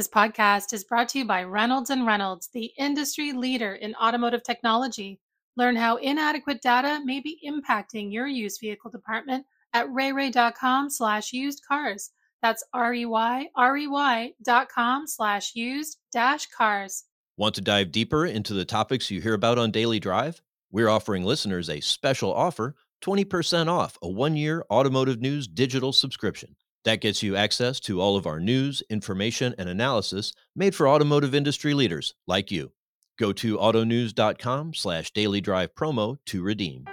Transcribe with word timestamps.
This 0.00 0.08
podcast 0.08 0.72
is 0.72 0.82
brought 0.82 1.10
to 1.10 1.18
you 1.18 1.26
by 1.26 1.44
Reynolds 1.44 1.90
and 1.90 2.06
Reynolds, 2.06 2.48
the 2.54 2.72
industry 2.78 3.32
leader 3.32 3.74
in 3.74 3.94
automotive 3.96 4.42
technology. 4.42 5.20
Learn 5.58 5.76
how 5.76 5.96
inadequate 5.96 6.62
data 6.62 7.02
may 7.04 7.20
be 7.20 7.38
impacting 7.46 8.10
your 8.10 8.26
used 8.26 8.60
vehicle 8.62 8.90
department 8.90 9.44
at 9.74 9.86
reyrey.com 9.88 10.88
slash 10.88 11.34
used 11.34 11.60
cars. 11.68 12.12
That's 12.40 12.64
R-E-Y-R-E-Y 12.72 14.32
dot 14.42 14.70
com 14.70 15.06
slash 15.06 15.54
used 15.54 15.98
dash 16.10 16.46
cars. 16.46 17.04
Want 17.36 17.54
to 17.56 17.60
dive 17.60 17.92
deeper 17.92 18.24
into 18.24 18.54
the 18.54 18.64
topics 18.64 19.10
you 19.10 19.20
hear 19.20 19.34
about 19.34 19.58
on 19.58 19.70
Daily 19.70 20.00
Drive? 20.00 20.40
We're 20.72 20.88
offering 20.88 21.24
listeners 21.24 21.68
a 21.68 21.80
special 21.80 22.32
offer 22.32 22.74
20% 23.02 23.68
off 23.68 23.98
a 24.00 24.08
one 24.08 24.34
year 24.34 24.64
automotive 24.70 25.20
news 25.20 25.46
digital 25.46 25.92
subscription. 25.92 26.56
That 26.84 27.02
gets 27.02 27.22
you 27.22 27.36
access 27.36 27.78
to 27.80 28.00
all 28.00 28.16
of 28.16 28.26
our 28.26 28.40
news, 28.40 28.82
information, 28.88 29.54
and 29.58 29.68
analysis 29.68 30.32
made 30.56 30.74
for 30.74 30.88
automotive 30.88 31.34
industry 31.34 31.74
leaders 31.74 32.14
like 32.26 32.50
you. 32.50 32.72
Go 33.18 33.34
to 33.34 33.58
autonews.com 33.58 34.72
slash 34.72 35.10
daily 35.10 35.42
drive 35.42 35.74
promo 35.74 36.16
to 36.26 36.42
redeem. 36.42 36.86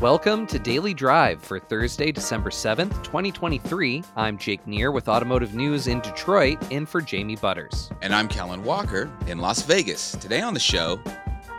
Welcome 0.00 0.46
to 0.46 0.58
Daily 0.58 0.94
Drive 0.94 1.42
for 1.42 1.60
Thursday, 1.60 2.10
December 2.10 2.48
7th, 2.48 3.04
2023. 3.04 4.02
I'm 4.16 4.38
Jake 4.38 4.66
Neer 4.66 4.90
with 4.90 5.10
Automotive 5.10 5.54
News 5.54 5.86
in 5.86 6.00
Detroit, 6.00 6.58
in 6.72 6.86
for 6.86 7.02
Jamie 7.02 7.36
Butters. 7.36 7.90
And 8.00 8.14
I'm 8.14 8.26
Kellen 8.26 8.64
Walker 8.64 9.12
in 9.26 9.40
Las 9.40 9.60
Vegas. 9.60 10.12
Today 10.12 10.40
on 10.40 10.54
the 10.54 10.60
show, 10.60 10.98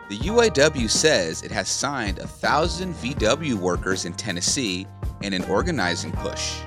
the 0.09 0.17
UAW 0.17 0.89
says 0.89 1.43
it 1.43 1.51
has 1.51 1.69
signed 1.69 2.17
a 2.17 2.25
thousand 2.25 2.95
VW 2.95 3.53
workers 3.53 4.05
in 4.05 4.13
Tennessee 4.13 4.87
in 5.23 5.33
an 5.33 5.43
organizing 5.45 6.11
push. 6.11 6.59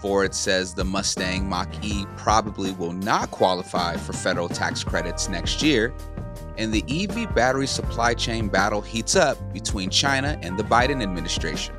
Ford 0.00 0.34
says 0.34 0.74
the 0.74 0.84
Mustang 0.84 1.48
Mach 1.48 1.68
E 1.84 2.06
probably 2.16 2.72
will 2.72 2.92
not 2.92 3.30
qualify 3.30 3.96
for 3.96 4.12
federal 4.12 4.48
tax 4.48 4.82
credits 4.82 5.28
next 5.28 5.62
year. 5.62 5.94
And 6.58 6.72
the 6.72 6.84
EV 6.88 7.34
battery 7.34 7.68
supply 7.68 8.14
chain 8.14 8.48
battle 8.48 8.80
heats 8.80 9.14
up 9.14 9.52
between 9.52 9.90
China 9.90 10.38
and 10.42 10.58
the 10.58 10.64
Biden 10.64 11.02
administration. 11.02 11.76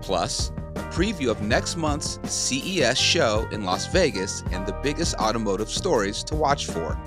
Plus, 0.00 0.52
a 0.74 0.80
preview 0.90 1.30
of 1.30 1.42
next 1.42 1.76
month's 1.76 2.18
CES 2.24 2.98
show 2.98 3.46
in 3.52 3.64
Las 3.64 3.86
Vegas 3.88 4.42
and 4.52 4.66
the 4.66 4.72
biggest 4.82 5.14
automotive 5.16 5.68
stories 5.68 6.24
to 6.24 6.34
watch 6.34 6.66
for. 6.66 6.98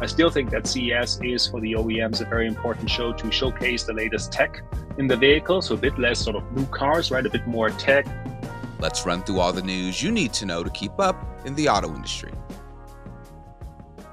I 0.00 0.06
still 0.06 0.30
think 0.30 0.50
that 0.50 0.66
CES 0.66 1.20
is 1.22 1.46
for 1.46 1.60
the 1.60 1.72
OEMs 1.72 2.20
a 2.20 2.24
very 2.24 2.46
important 2.46 2.88
show 2.90 3.12
to 3.12 3.30
showcase 3.30 3.84
the 3.84 3.92
latest 3.92 4.32
tech 4.32 4.62
in 4.98 5.06
the 5.06 5.16
vehicle. 5.16 5.62
So 5.62 5.74
a 5.74 5.78
bit 5.78 5.98
less 5.98 6.18
sort 6.20 6.36
of 6.36 6.52
new 6.52 6.66
cars, 6.66 7.10
right? 7.10 7.24
A 7.24 7.30
bit 7.30 7.46
more 7.46 7.70
tech. 7.70 8.06
Let's 8.80 9.06
run 9.06 9.22
through 9.22 9.40
all 9.40 9.52
the 9.52 9.62
news 9.62 10.02
you 10.02 10.10
need 10.10 10.32
to 10.34 10.46
know 10.46 10.62
to 10.62 10.70
keep 10.70 10.98
up 10.98 11.16
in 11.44 11.54
the 11.54 11.68
auto 11.68 11.94
industry. 11.94 12.32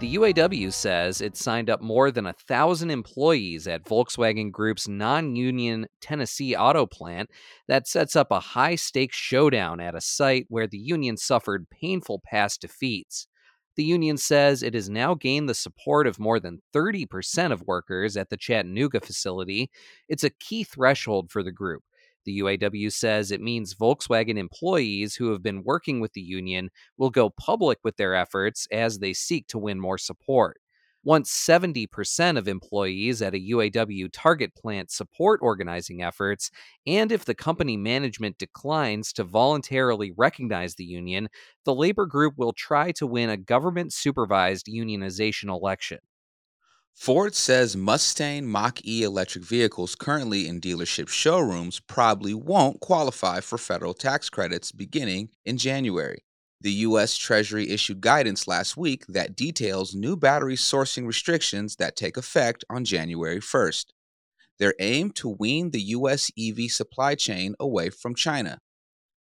The 0.02 0.16
UAW 0.16 0.74
says 0.74 1.22
it 1.22 1.38
signed 1.38 1.70
up 1.70 1.80
more 1.80 2.10
than 2.10 2.26
a 2.26 2.34
thousand 2.34 2.90
employees 2.90 3.68
at 3.68 3.84
Volkswagen 3.84 4.52
Group's 4.52 4.88
non 4.88 5.36
union 5.36 5.86
Tennessee 6.02 6.56
auto 6.56 6.88
plant 6.88 7.30
that 7.68 7.88
sets 7.88 8.16
up 8.16 8.32
a 8.32 8.40
high 8.40 8.74
stakes 8.74 9.16
showdown 9.16 9.80
at 9.80 9.94
a 9.94 10.02
site 10.02 10.48
where 10.50 10.66
the 10.66 10.80
union 10.80 11.18
suffered 11.18 11.70
painful 11.70 12.20
past 12.26 12.62
defeats. 12.62 13.28
The 13.76 13.84
union 13.84 14.18
says 14.18 14.64
it 14.64 14.74
has 14.74 14.90
now 14.90 15.14
gained 15.14 15.48
the 15.48 15.54
support 15.56 16.06
of 16.08 16.20
more 16.20 16.40
than 16.40 16.62
30% 16.74 17.52
of 17.52 17.68
workers 17.68 18.18
at 18.18 18.30
the 18.30 18.38
Chattanooga 18.38 19.00
facility. 19.00 19.70
It's 20.10 20.24
a 20.24 20.30
key 20.30 20.64
threshold 20.64 21.32
for 21.32 21.42
the 21.42 21.52
group. 21.52 21.84
The 22.26 22.40
UAW 22.40 22.92
says 22.92 23.32
it 23.32 23.42
means 23.42 23.74
Volkswagen 23.74 24.38
employees 24.38 25.16
who 25.16 25.32
have 25.32 25.42
been 25.42 25.64
working 25.64 26.00
with 26.00 26.14
the 26.14 26.22
union 26.22 26.70
will 26.98 27.10
go 27.10 27.30
public 27.30 27.80
with 27.84 27.98
their 27.98 28.14
efforts 28.14 28.68
as 28.72 29.00
they 29.00 29.14
seek 29.14 29.48
to 29.48 29.58
win 29.58 29.80
more 29.80 29.98
support. 29.98 30.60
Once 31.04 31.32
70% 31.32 32.38
of 32.38 32.48
employees 32.48 33.22
at 33.22 33.34
a 33.34 33.50
UAW 33.52 34.08
target 34.12 34.54
plant 34.56 34.92
support 34.92 35.40
organizing 35.42 36.04
efforts, 36.04 36.52
and 36.86 37.12
if 37.12 37.26
the 37.26 37.34
company 37.34 37.76
management 37.76 38.38
declines 38.38 39.12
to 39.14 39.24
voluntarily 39.24 40.14
recognize 40.16 40.76
the 40.76 40.84
union, 40.84 41.28
the 41.66 41.74
labor 41.74 42.06
group 42.06 42.36
will 42.38 42.54
try 42.54 42.92
to 42.92 43.08
win 43.08 43.30
a 43.30 43.38
government 43.38 43.94
supervised 43.94 44.68
unionization 44.68 45.50
election. 45.50 46.00
Ford 46.94 47.34
says 47.34 47.76
Mustang 47.76 48.48
Mach 48.48 48.86
E 48.86 49.02
electric 49.02 49.44
vehicles 49.44 49.96
currently 49.96 50.48
in 50.48 50.62
dealership 50.62 51.08
showrooms 51.08 51.80
probably 51.80 52.34
won't 52.34 52.80
qualify 52.80 53.40
for 53.40 53.58
federal 53.58 53.94
tax 53.94 54.30
credits 54.30 54.72
beginning 54.72 55.30
in 55.46 55.58
January. 55.58 56.24
The 56.62 56.72
U.S. 56.72 57.18
Treasury 57.18 57.70
issued 57.72 58.02
guidance 58.02 58.48
last 58.48 58.78
week 58.78 59.08
that 59.08 59.36
details 59.36 59.96
new 59.96 60.16
battery 60.16 60.56
sourcing 60.56 61.08
restrictions 61.08 61.78
that 61.78 61.96
take 61.96 62.18
effect 62.18 62.64
on 62.70 62.86
January 62.86 63.40
1st. 63.40 63.86
Their 64.60 64.76
aim 64.80 65.10
to 65.14 65.28
wean 65.28 65.72
the 65.72 65.82
U.S. 65.82 66.30
EV 66.38 66.70
supply 66.70 67.16
chain 67.16 67.56
away 67.60 67.90
from 67.90 68.14
China. 68.14 68.60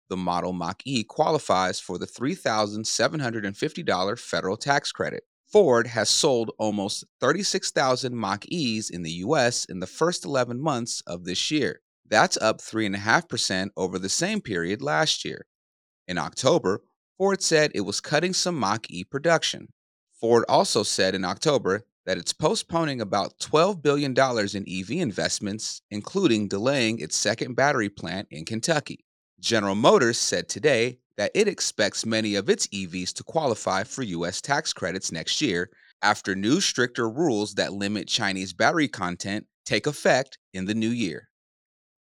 The 0.08 0.16
model 0.16 0.52
Mach 0.52 0.80
E 0.84 1.02
qualifies 1.02 1.80
for 1.80 1.98
the 1.98 2.06
$3,750 2.06 4.18
federal 4.20 4.56
tax 4.56 4.92
credit. 4.92 5.24
Ford 5.44 5.88
has 5.88 6.08
sold 6.08 6.52
almost 6.56 7.02
36,000 7.20 8.14
Mach 8.14 8.46
E's 8.46 8.90
in 8.90 9.02
the 9.02 9.10
US 9.10 9.64
in 9.64 9.80
the 9.80 9.88
first 9.88 10.24
11 10.24 10.60
months 10.60 11.02
of 11.04 11.24
this 11.24 11.50
year. 11.50 11.80
That's 12.08 12.36
up 12.36 12.60
3.5% 12.60 13.70
over 13.76 13.98
the 13.98 14.08
same 14.08 14.40
period 14.40 14.82
last 14.82 15.24
year. 15.24 15.46
In 16.06 16.16
October, 16.16 16.82
Ford 17.16 17.42
said 17.42 17.70
it 17.74 17.82
was 17.82 18.00
cutting 18.00 18.32
some 18.32 18.56
Mach 18.56 18.90
E 18.90 19.04
production. 19.04 19.68
Ford 20.20 20.44
also 20.48 20.82
said 20.82 21.14
in 21.14 21.24
October 21.24 21.84
that 22.06 22.18
it's 22.18 22.32
postponing 22.32 23.00
about 23.00 23.38
$12 23.38 23.82
billion 23.82 24.12
in 24.12 24.80
EV 24.80 24.90
investments, 25.02 25.80
including 25.90 26.48
delaying 26.48 26.98
its 26.98 27.16
second 27.16 27.54
battery 27.54 27.88
plant 27.88 28.26
in 28.30 28.44
Kentucky. 28.44 29.04
General 29.40 29.74
Motors 29.74 30.18
said 30.18 30.48
today 30.48 30.98
that 31.16 31.30
it 31.34 31.46
expects 31.46 32.04
many 32.04 32.34
of 32.34 32.48
its 32.48 32.66
EVs 32.68 33.12
to 33.14 33.22
qualify 33.22 33.84
for 33.84 34.02
U.S. 34.02 34.40
tax 34.40 34.72
credits 34.72 35.12
next 35.12 35.40
year 35.40 35.70
after 36.02 36.34
new 36.34 36.60
stricter 36.60 37.08
rules 37.08 37.54
that 37.54 37.72
limit 37.72 38.08
Chinese 38.08 38.52
battery 38.52 38.88
content 38.88 39.46
take 39.64 39.86
effect 39.86 40.38
in 40.52 40.64
the 40.64 40.74
new 40.74 40.90
year. 40.90 41.28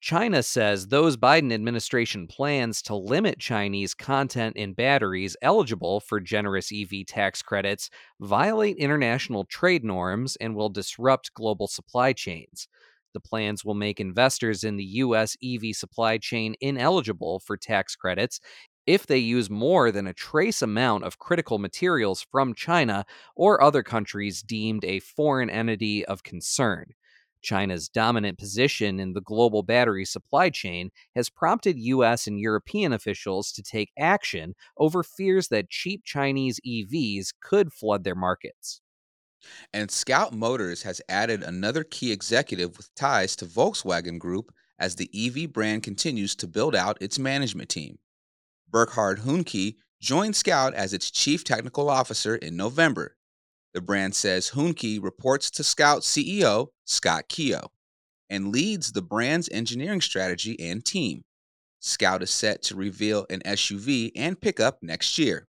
China 0.02 0.42
says 0.42 0.88
those 0.88 1.18
Biden 1.18 1.52
administration 1.52 2.26
plans 2.26 2.82
to 2.84 2.96
limit 2.96 3.38
Chinese 3.38 3.94
content 3.94 4.56
in 4.56 4.74
batteries 4.74 5.36
eligible 5.42 6.00
for 6.00 6.22
generous 6.22 6.72
EV 6.74 7.06
tax 7.06 7.42
credits 7.42 7.90
violate 8.22 8.78
international 8.78 9.44
trade 9.44 9.84
norms 9.84 10.38
and 10.38 10.56
will 10.56 10.70
disrupt 10.70 11.34
global 11.34 11.68
supply 11.68 12.14
chains. 12.14 12.68
The 13.14 13.20
plans 13.20 13.66
will 13.66 13.74
make 13.74 14.00
investors 14.00 14.64
in 14.64 14.78
the 14.78 14.86
U.S. 14.86 15.36
EV 15.44 15.76
supply 15.76 16.18
chain 16.18 16.56
ineligible 16.62 17.40
for 17.40 17.58
tax 17.58 17.96
credits 17.98 18.40
if 18.88 19.06
they 19.06 19.18
use 19.18 19.50
more 19.50 19.92
than 19.92 20.08
a 20.08 20.14
trace 20.14 20.62
amount 20.62 21.04
of 21.04 21.20
critical 21.20 21.60
materials 21.60 22.26
from 22.32 22.54
China 22.54 23.06
or 23.36 23.62
other 23.62 23.84
countries 23.84 24.42
deemed 24.42 24.86
a 24.86 25.00
foreign 25.00 25.50
entity 25.50 26.06
of 26.06 26.24
concern. 26.24 26.94
China's 27.42 27.90
dominant 27.90 28.38
position 28.38 29.00
in 29.00 29.14
the 29.14 29.22
global 29.22 29.64
battery 29.64 30.06
supply 30.06 30.50
chain 30.50 30.90
has 31.16 31.30
prompted 31.30 31.78
US 31.78 32.28
and 32.28 32.40
European 32.40 32.94
officials 32.94 33.52
to 33.54 33.64
take 33.64 33.92
action 33.98 34.56
over 34.78 35.04
fears 35.04 35.48
that 35.50 35.70
cheap 35.70 36.04
Chinese 36.04 36.60
EVs 36.66 37.30
could 37.42 37.74
flood 37.74 38.04
their 38.04 38.16
markets. 38.16 38.82
And 39.74 39.90
Scout 39.90 40.34
Motors 40.34 40.84
has 40.84 41.02
added 41.08 41.44
another 41.44 41.84
key 41.84 42.12
executive 42.12 42.78
with 42.78 42.94
ties 42.96 43.36
to 43.38 43.46
Volkswagen 43.46 44.20
Group 44.20 44.52
as 44.78 44.96
the 44.96 45.10
EV 45.14 45.52
brand 45.52 45.84
continues 45.84 46.36
to 46.36 46.48
build 46.48 46.76
out 46.76 46.98
its 47.02 47.20
management 47.20 47.70
team. 47.70 48.00
Burkhard 48.70 49.20
Huhnke 49.20 49.76
joined 50.02 50.36
Scout 50.36 50.74
as 50.74 50.94
its 50.94 51.12
chief 51.12 51.44
technical 51.44 51.90
officer 51.90 52.36
in 52.36 52.56
November. 52.56 53.16
The 53.74 53.82
brand 53.82 54.16
says 54.16 54.52
Huhnke 54.52 55.02
reports 55.02 55.52
to 55.52 55.64
Scout 55.64 56.02
CEO 56.02 56.68
Scott 56.86 57.30
Keogh 57.30 57.70
and 58.30 58.52
leads 58.52 58.92
the 58.92 59.02
brand's 59.02 59.50
engineering 59.52 60.02
strategy 60.02 60.60
and 60.60 60.84
team. 60.84 61.24
Scout 61.80 62.24
is 62.24 62.32
set 62.32 62.62
to 62.64 62.76
reveal 62.76 63.26
an 63.30 63.42
SUV 63.46 64.12
and 64.16 64.40
pickup 64.42 64.80
next 64.82 65.18
year. 65.18 65.48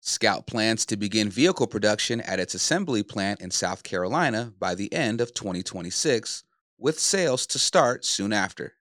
Scout 0.00 0.46
plans 0.46 0.86
to 0.86 0.96
begin 0.96 1.28
vehicle 1.28 1.66
production 1.66 2.20
at 2.22 2.40
its 2.40 2.54
assembly 2.54 3.02
plant 3.02 3.40
in 3.40 3.50
South 3.50 3.82
Carolina 3.82 4.52
by 4.58 4.74
the 4.74 4.92
end 4.92 5.20
of 5.20 5.34
2026, 5.34 6.44
with 6.78 6.98
sales 6.98 7.46
to 7.46 7.58
start 7.58 8.04
soon 8.04 8.32
after. 8.32 8.74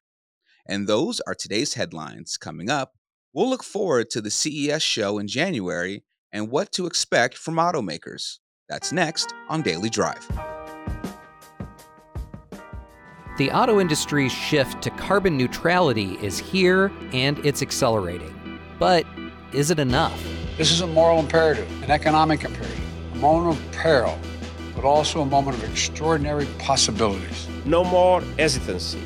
And 0.66 0.88
those 0.88 1.20
are 1.22 1.36
today's 1.36 1.74
headlines. 1.74 2.38
Coming 2.38 2.70
up, 2.70 2.94
we'll 3.34 3.50
look 3.50 3.64
forward 3.64 4.10
to 4.12 4.22
the 4.22 4.32
CES 4.32 4.82
show 4.82 5.18
in 5.18 5.28
January 5.28 6.04
and 6.32 6.50
what 6.50 6.72
to 6.74 6.86
expect 6.86 7.38
from 7.38 7.56
automakers. 7.56 8.38
That's 8.70 8.92
next 8.92 9.34
on 9.48 9.62
Daily 9.62 9.90
Drive. 9.90 10.28
The 13.38 13.50
auto 13.52 13.80
industry's 13.80 14.32
shift 14.34 14.82
to 14.82 14.90
carbon 14.90 15.38
neutrality 15.38 16.18
is 16.22 16.38
here 16.38 16.92
and 17.14 17.38
it's 17.46 17.62
accelerating. 17.62 18.60
But 18.78 19.06
is 19.54 19.72
it 19.72 19.80
enough? 19.80 20.22
This 20.58 20.72
is 20.72 20.82
a 20.82 20.88
moral 20.88 21.20
imperative, 21.20 21.72
an 21.84 21.92
economic 21.92 22.44
imperative, 22.44 23.14
a 23.14 23.18
moment 23.20 23.58
of 23.58 23.72
peril, 23.72 24.20
but 24.76 24.84
also 24.84 25.22
a 25.22 25.26
moment 25.26 25.56
of 25.56 25.64
extraordinary 25.70 26.48
possibilities. 26.60 27.48
No 27.64 27.86
more 27.86 28.20
hesitancy, 28.38 29.02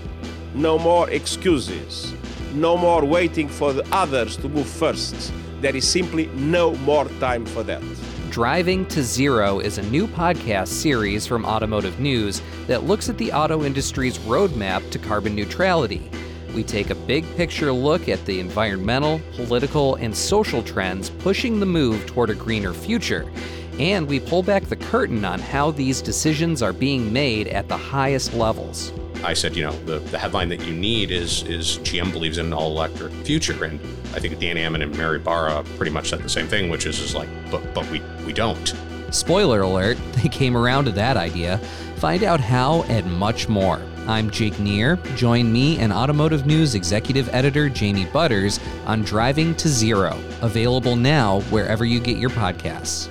no 0.56 0.80
more 0.80 1.08
excuses, 1.12 2.16
no 2.54 2.78
more 2.78 3.06
waiting 3.06 3.48
for 3.48 3.74
the 3.74 3.86
others 3.92 4.38
to 4.38 4.50
move 4.50 4.68
first. 4.68 5.32
There 5.60 5.76
is 5.76 5.88
simply 5.88 6.28
no 6.28 6.74
more 6.78 7.06
time 7.20 7.46
for 7.46 7.62
that. 7.64 7.84
Driving 8.32 8.86
to 8.86 9.04
Zero 9.04 9.60
is 9.60 9.78
a 9.78 9.90
new 9.90 10.08
podcast 10.08 10.70
series 10.70 11.28
from 11.28 11.44
Automotive 11.44 12.00
News 12.00 12.42
that 12.66 12.86
looks 12.86 13.10
at 13.10 13.18
the 13.18 13.34
auto 13.34 13.66
industry's 13.66 14.20
roadmap 14.20 14.90
to 14.92 15.00
carbon 15.00 15.36
neutrality. 15.36 16.10
We 16.56 16.64
take 16.64 16.92
a 16.92 16.96
big 16.96 17.26
picture 17.36 17.74
look 17.74 18.08
at 18.08 18.26
the 18.26 18.40
environmental, 18.40 19.20
political, 19.36 19.96
and 19.96 20.16
social 20.16 20.64
trends 20.64 21.10
pushing 21.10 21.60
the 21.60 21.66
move 21.66 22.06
toward 22.06 22.30
a 22.30 22.36
greener 22.36 22.74
future. 22.74 23.30
And 23.78 24.08
we 24.08 24.22
pull 24.22 24.44
back 24.44 24.64
the 24.64 24.78
curtain 24.78 25.26
on 25.26 25.42
how 25.42 25.72
these 25.72 26.02
decisions 26.02 26.62
are 26.62 26.72
being 26.72 27.12
made 27.12 27.50
at 27.50 27.68
the 27.68 27.76
highest 27.76 28.34
levels. 28.34 28.94
I 29.24 29.34
said, 29.34 29.56
you 29.56 29.64
know, 29.64 29.72
the, 29.86 30.00
the 30.00 30.18
headline 30.18 30.50
that 30.50 30.66
you 30.66 30.74
need 30.74 31.12
is 31.12 31.44
is 31.44 31.78
GM 31.80 32.12
believes 32.12 32.38
in 32.38 32.48
an 32.48 32.54
all 32.54 32.72
electric 32.72 33.14
future. 33.26 33.64
And 33.64 33.80
I 34.14 34.20
think 34.20 34.40
Dan 34.40 34.58
Ammann 34.58 34.82
and 34.82 34.98
Mary 34.98 35.20
Barra 35.20 35.64
pretty 35.78 35.92
much 35.92 36.10
said 36.10 36.22
the 36.22 36.30
same 36.30 36.48
thing, 36.48 36.70
which 36.70 36.86
is, 36.86 37.00
is 37.00 37.16
like, 37.16 37.30
but 37.52 37.74
but 37.74 37.90
we, 37.92 38.02
we 38.26 38.34
don't. 38.34 38.74
Spoiler 39.12 39.62
alert, 39.62 39.98
they 40.14 40.30
came 40.30 40.58
around 40.58 40.86
to 40.86 40.92
that 40.92 41.18
idea. 41.18 41.58
Find 41.98 42.24
out 42.24 42.40
how 42.40 42.84
and 42.84 43.12
much 43.14 43.48
more. 43.48 43.82
I'm 44.08 44.32
Jake 44.32 44.60
Neer. 44.60 44.96
Join 45.16 45.54
me 45.54 45.78
and 45.78 45.94
Automotive 45.94 46.48
News 46.48 46.74
Executive 46.74 47.30
Editor 47.30 47.70
Jamie 47.70 48.06
Butters 48.06 48.60
on 48.88 49.04
Driving 49.04 49.54
to 49.56 49.70
Zero, 49.70 50.20
available 50.42 50.96
now 50.96 51.42
wherever 51.52 51.86
you 51.86 52.00
get 52.00 52.18
your 52.18 52.32
podcasts. 52.32 53.10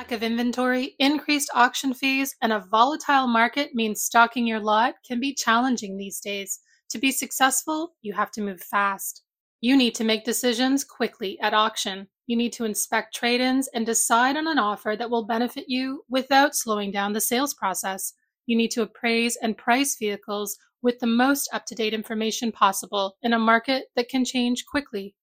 Lack 0.00 0.12
of 0.12 0.22
inventory, 0.22 0.94
increased 0.98 1.50
auction 1.54 1.92
fees, 1.92 2.34
and 2.40 2.54
a 2.54 2.64
volatile 2.70 3.26
market 3.26 3.74
means 3.74 4.02
stocking 4.02 4.46
your 4.46 4.58
lot 4.58 4.94
can 5.06 5.20
be 5.20 5.34
challenging 5.34 5.98
these 5.98 6.20
days. 6.20 6.58
To 6.88 6.98
be 6.98 7.12
successful, 7.12 7.92
you 8.00 8.14
have 8.14 8.30
to 8.30 8.40
move 8.40 8.62
fast. 8.62 9.22
You 9.60 9.76
need 9.76 9.94
to 9.96 10.04
make 10.04 10.24
decisions 10.24 10.84
quickly 10.84 11.38
at 11.40 11.52
auction. 11.52 12.08
You 12.26 12.34
need 12.34 12.54
to 12.54 12.64
inspect 12.64 13.14
trade 13.14 13.42
ins 13.42 13.68
and 13.74 13.84
decide 13.84 14.38
on 14.38 14.46
an 14.46 14.58
offer 14.58 14.96
that 14.98 15.10
will 15.10 15.26
benefit 15.26 15.66
you 15.68 16.02
without 16.08 16.56
slowing 16.56 16.90
down 16.90 17.12
the 17.12 17.20
sales 17.20 17.52
process. 17.52 18.14
You 18.46 18.56
need 18.56 18.70
to 18.70 18.82
appraise 18.82 19.36
and 19.42 19.54
price 19.54 19.98
vehicles 19.98 20.56
with 20.80 20.98
the 21.00 21.08
most 21.08 21.50
up 21.52 21.66
to 21.66 21.74
date 21.74 21.92
information 21.92 22.52
possible 22.52 23.18
in 23.20 23.34
a 23.34 23.38
market 23.38 23.88
that 23.96 24.08
can 24.08 24.24
change 24.24 24.64
quickly. 24.64 25.14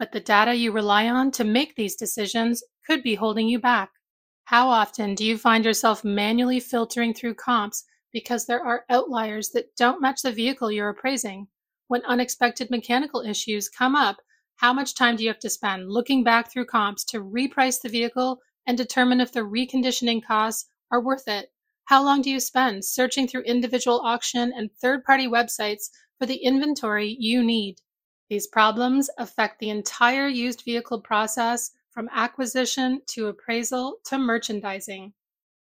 But 0.00 0.10
the 0.10 0.18
data 0.18 0.52
you 0.52 0.72
rely 0.72 1.08
on 1.08 1.30
to 1.30 1.44
make 1.44 1.76
these 1.76 1.94
decisions 1.94 2.64
could 2.84 3.04
be 3.04 3.14
holding 3.14 3.46
you 3.46 3.60
back. 3.60 3.90
How 4.46 4.68
often 4.68 5.16
do 5.16 5.24
you 5.24 5.38
find 5.38 5.64
yourself 5.64 6.04
manually 6.04 6.60
filtering 6.60 7.14
through 7.14 7.34
comps 7.34 7.82
because 8.12 8.46
there 8.46 8.64
are 8.64 8.84
outliers 8.88 9.50
that 9.50 9.74
don't 9.74 10.00
match 10.00 10.22
the 10.22 10.30
vehicle 10.30 10.70
you're 10.70 10.88
appraising? 10.88 11.48
When 11.88 12.04
unexpected 12.04 12.70
mechanical 12.70 13.22
issues 13.22 13.68
come 13.68 13.96
up, 13.96 14.18
how 14.54 14.72
much 14.72 14.94
time 14.94 15.16
do 15.16 15.24
you 15.24 15.30
have 15.30 15.40
to 15.40 15.50
spend 15.50 15.90
looking 15.90 16.22
back 16.22 16.52
through 16.52 16.66
comps 16.66 17.02
to 17.06 17.24
reprice 17.24 17.82
the 17.82 17.88
vehicle 17.88 18.40
and 18.64 18.78
determine 18.78 19.20
if 19.20 19.32
the 19.32 19.40
reconditioning 19.40 20.24
costs 20.24 20.70
are 20.92 21.00
worth 21.00 21.26
it? 21.26 21.52
How 21.86 22.04
long 22.04 22.22
do 22.22 22.30
you 22.30 22.38
spend 22.38 22.84
searching 22.84 23.26
through 23.26 23.42
individual 23.42 24.00
auction 24.04 24.52
and 24.56 24.70
third 24.72 25.02
party 25.02 25.26
websites 25.26 25.90
for 26.20 26.26
the 26.26 26.36
inventory 26.36 27.16
you 27.18 27.42
need? 27.42 27.80
These 28.30 28.46
problems 28.46 29.10
affect 29.18 29.58
the 29.58 29.70
entire 29.70 30.28
used 30.28 30.62
vehicle 30.62 31.00
process 31.00 31.72
from 31.96 32.10
acquisition 32.12 33.00
to 33.06 33.28
appraisal 33.28 33.96
to 34.04 34.18
merchandising. 34.18 35.10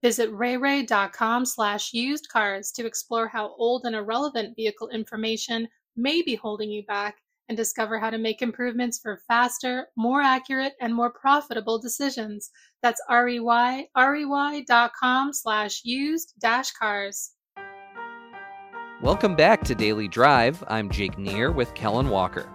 Visit 0.01 0.31
reyrey.com 0.31 1.45
slash 1.45 1.93
used 1.93 2.29
cars 2.31 2.71
to 2.71 2.85
explore 2.85 3.27
how 3.27 3.53
old 3.57 3.85
and 3.85 3.93
irrelevant 3.93 4.55
vehicle 4.55 4.87
information 4.87 5.67
may 5.97 6.21
be 6.21 6.35
holding 6.35 6.71
you 6.71 6.81
back 6.85 7.17
and 7.49 7.57
discover 7.57 7.99
how 7.99 8.09
to 8.09 8.17
make 8.17 8.41
improvements 8.41 8.99
for 9.03 9.19
faster, 9.27 9.87
more 9.97 10.21
accurate, 10.21 10.71
and 10.79 10.95
more 10.95 11.11
profitable 11.11 11.77
decisions. 11.77 12.51
That's 12.81 13.01
R-E-Y, 13.09 13.87
R-E-Y.com 13.93 15.33
slash 15.33 15.81
used 15.83 16.35
dash 16.39 16.71
cars. 16.71 17.31
Welcome 19.01 19.35
back 19.35 19.65
to 19.65 19.75
Daily 19.75 20.07
Drive. 20.07 20.63
I'm 20.69 20.89
Jake 20.89 21.17
Neer 21.17 21.51
with 21.51 21.73
Kellen 21.73 22.07
Walker. 22.07 22.49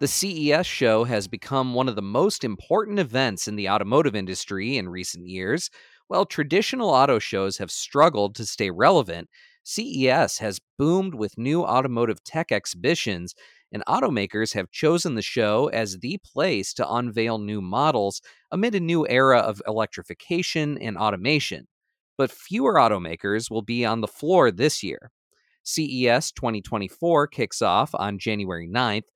The 0.00 0.06
CES 0.06 0.64
show 0.64 1.02
has 1.04 1.26
become 1.26 1.74
one 1.74 1.88
of 1.88 1.96
the 1.96 2.02
most 2.02 2.44
important 2.44 3.00
events 3.00 3.48
in 3.48 3.56
the 3.56 3.68
automotive 3.68 4.14
industry 4.14 4.76
in 4.76 4.88
recent 4.88 5.26
years. 5.26 5.70
While 6.06 6.24
traditional 6.24 6.90
auto 6.90 7.18
shows 7.18 7.58
have 7.58 7.72
struggled 7.72 8.36
to 8.36 8.46
stay 8.46 8.70
relevant, 8.70 9.28
CES 9.64 10.38
has 10.38 10.60
boomed 10.78 11.16
with 11.16 11.36
new 11.36 11.64
automotive 11.64 12.22
tech 12.22 12.52
exhibitions, 12.52 13.34
and 13.72 13.82
automakers 13.88 14.54
have 14.54 14.70
chosen 14.70 15.16
the 15.16 15.22
show 15.22 15.66
as 15.66 15.98
the 15.98 16.20
place 16.24 16.72
to 16.74 16.88
unveil 16.88 17.38
new 17.38 17.60
models 17.60 18.22
amid 18.52 18.76
a 18.76 18.80
new 18.80 19.04
era 19.08 19.40
of 19.40 19.60
electrification 19.66 20.78
and 20.78 20.96
automation. 20.96 21.66
But 22.16 22.30
fewer 22.30 22.74
automakers 22.74 23.50
will 23.50 23.62
be 23.62 23.84
on 23.84 24.00
the 24.00 24.06
floor 24.06 24.52
this 24.52 24.80
year. 24.84 25.10
CES 25.64 26.30
2024 26.32 27.26
kicks 27.26 27.60
off 27.60 27.90
on 27.94 28.20
January 28.20 28.68
9th. 28.68 29.08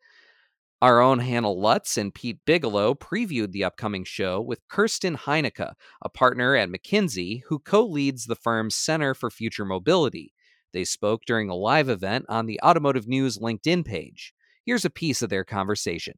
Our 0.83 1.01
own 1.01 1.21
Hannah 1.21 1.53
Lutz 1.53 1.97
and 1.97 2.13
Pete 2.13 2.41
Bigelow 2.45 2.97
previewed 2.97 3.53
the 3.53 3.63
upcoming 3.63 4.03
show 4.03 4.41
with 4.41 4.67
Kersten 4.67 5.17
Heineke, 5.17 5.75
a 6.03 6.09
partner 6.09 6.57
at 6.57 6.71
McKinsey 6.71 7.43
who 7.47 7.61
co 7.61 7.87
leads 7.87 8.27
the 8.27 8.35
firm's 8.35 8.75
Center 8.75 9.15
for 9.15 9.31
Future 9.31 9.65
Mobility. 9.65 10.35
They 10.73 10.83
spoke 10.83 11.23
during 11.25 11.49
a 11.49 11.55
live 11.55 11.89
event 11.89 12.25
on 12.29 12.47
the 12.47 12.59
Automotive 12.65 13.07
News 13.07 13.39
LinkedIn 13.39 13.85
page. 13.85 14.35
Here's 14.67 14.85
a 14.85 14.91
piece 14.91 15.23
of 15.23 15.31
their 15.31 15.45
conversation. 15.45 16.15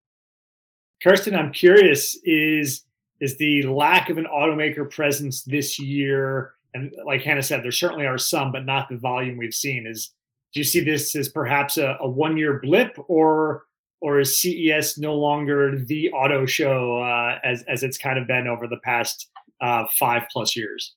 Kirsten, 1.02 1.36
I'm 1.36 1.52
curious 1.52 2.18
is 2.24 2.84
is 3.20 3.36
the 3.36 3.64
lack 3.64 4.08
of 4.08 4.16
an 4.16 4.26
automaker 4.34 4.90
presence 4.90 5.42
this 5.42 5.78
year 5.78 6.54
and 6.72 6.90
like 7.04 7.20
Hannah 7.20 7.42
said 7.42 7.62
there 7.62 7.70
certainly 7.70 8.06
are 8.06 8.16
some 8.16 8.50
but 8.50 8.64
not 8.64 8.88
the 8.88 8.96
volume 8.96 9.36
we've 9.36 9.52
seen 9.52 9.86
is 9.86 10.14
do 10.54 10.60
you 10.60 10.64
see 10.64 10.80
this 10.80 11.14
as 11.14 11.28
perhaps 11.28 11.76
a, 11.76 11.98
a 12.00 12.08
one 12.08 12.38
year 12.38 12.60
blip 12.62 12.96
or 13.08 13.64
or 14.04 14.20
is 14.20 14.36
CES 14.36 14.98
no 14.98 15.14
longer 15.14 15.78
the 15.78 16.10
auto 16.10 16.44
show 16.44 16.98
uh, 16.98 17.38
as 17.42 17.64
as 17.68 17.82
it's 17.82 17.96
kind 17.96 18.18
of 18.18 18.28
been 18.28 18.46
over 18.46 18.68
the 18.68 18.76
past 18.84 19.30
uh, 19.62 19.86
five 19.98 20.24
plus 20.30 20.54
years? 20.54 20.94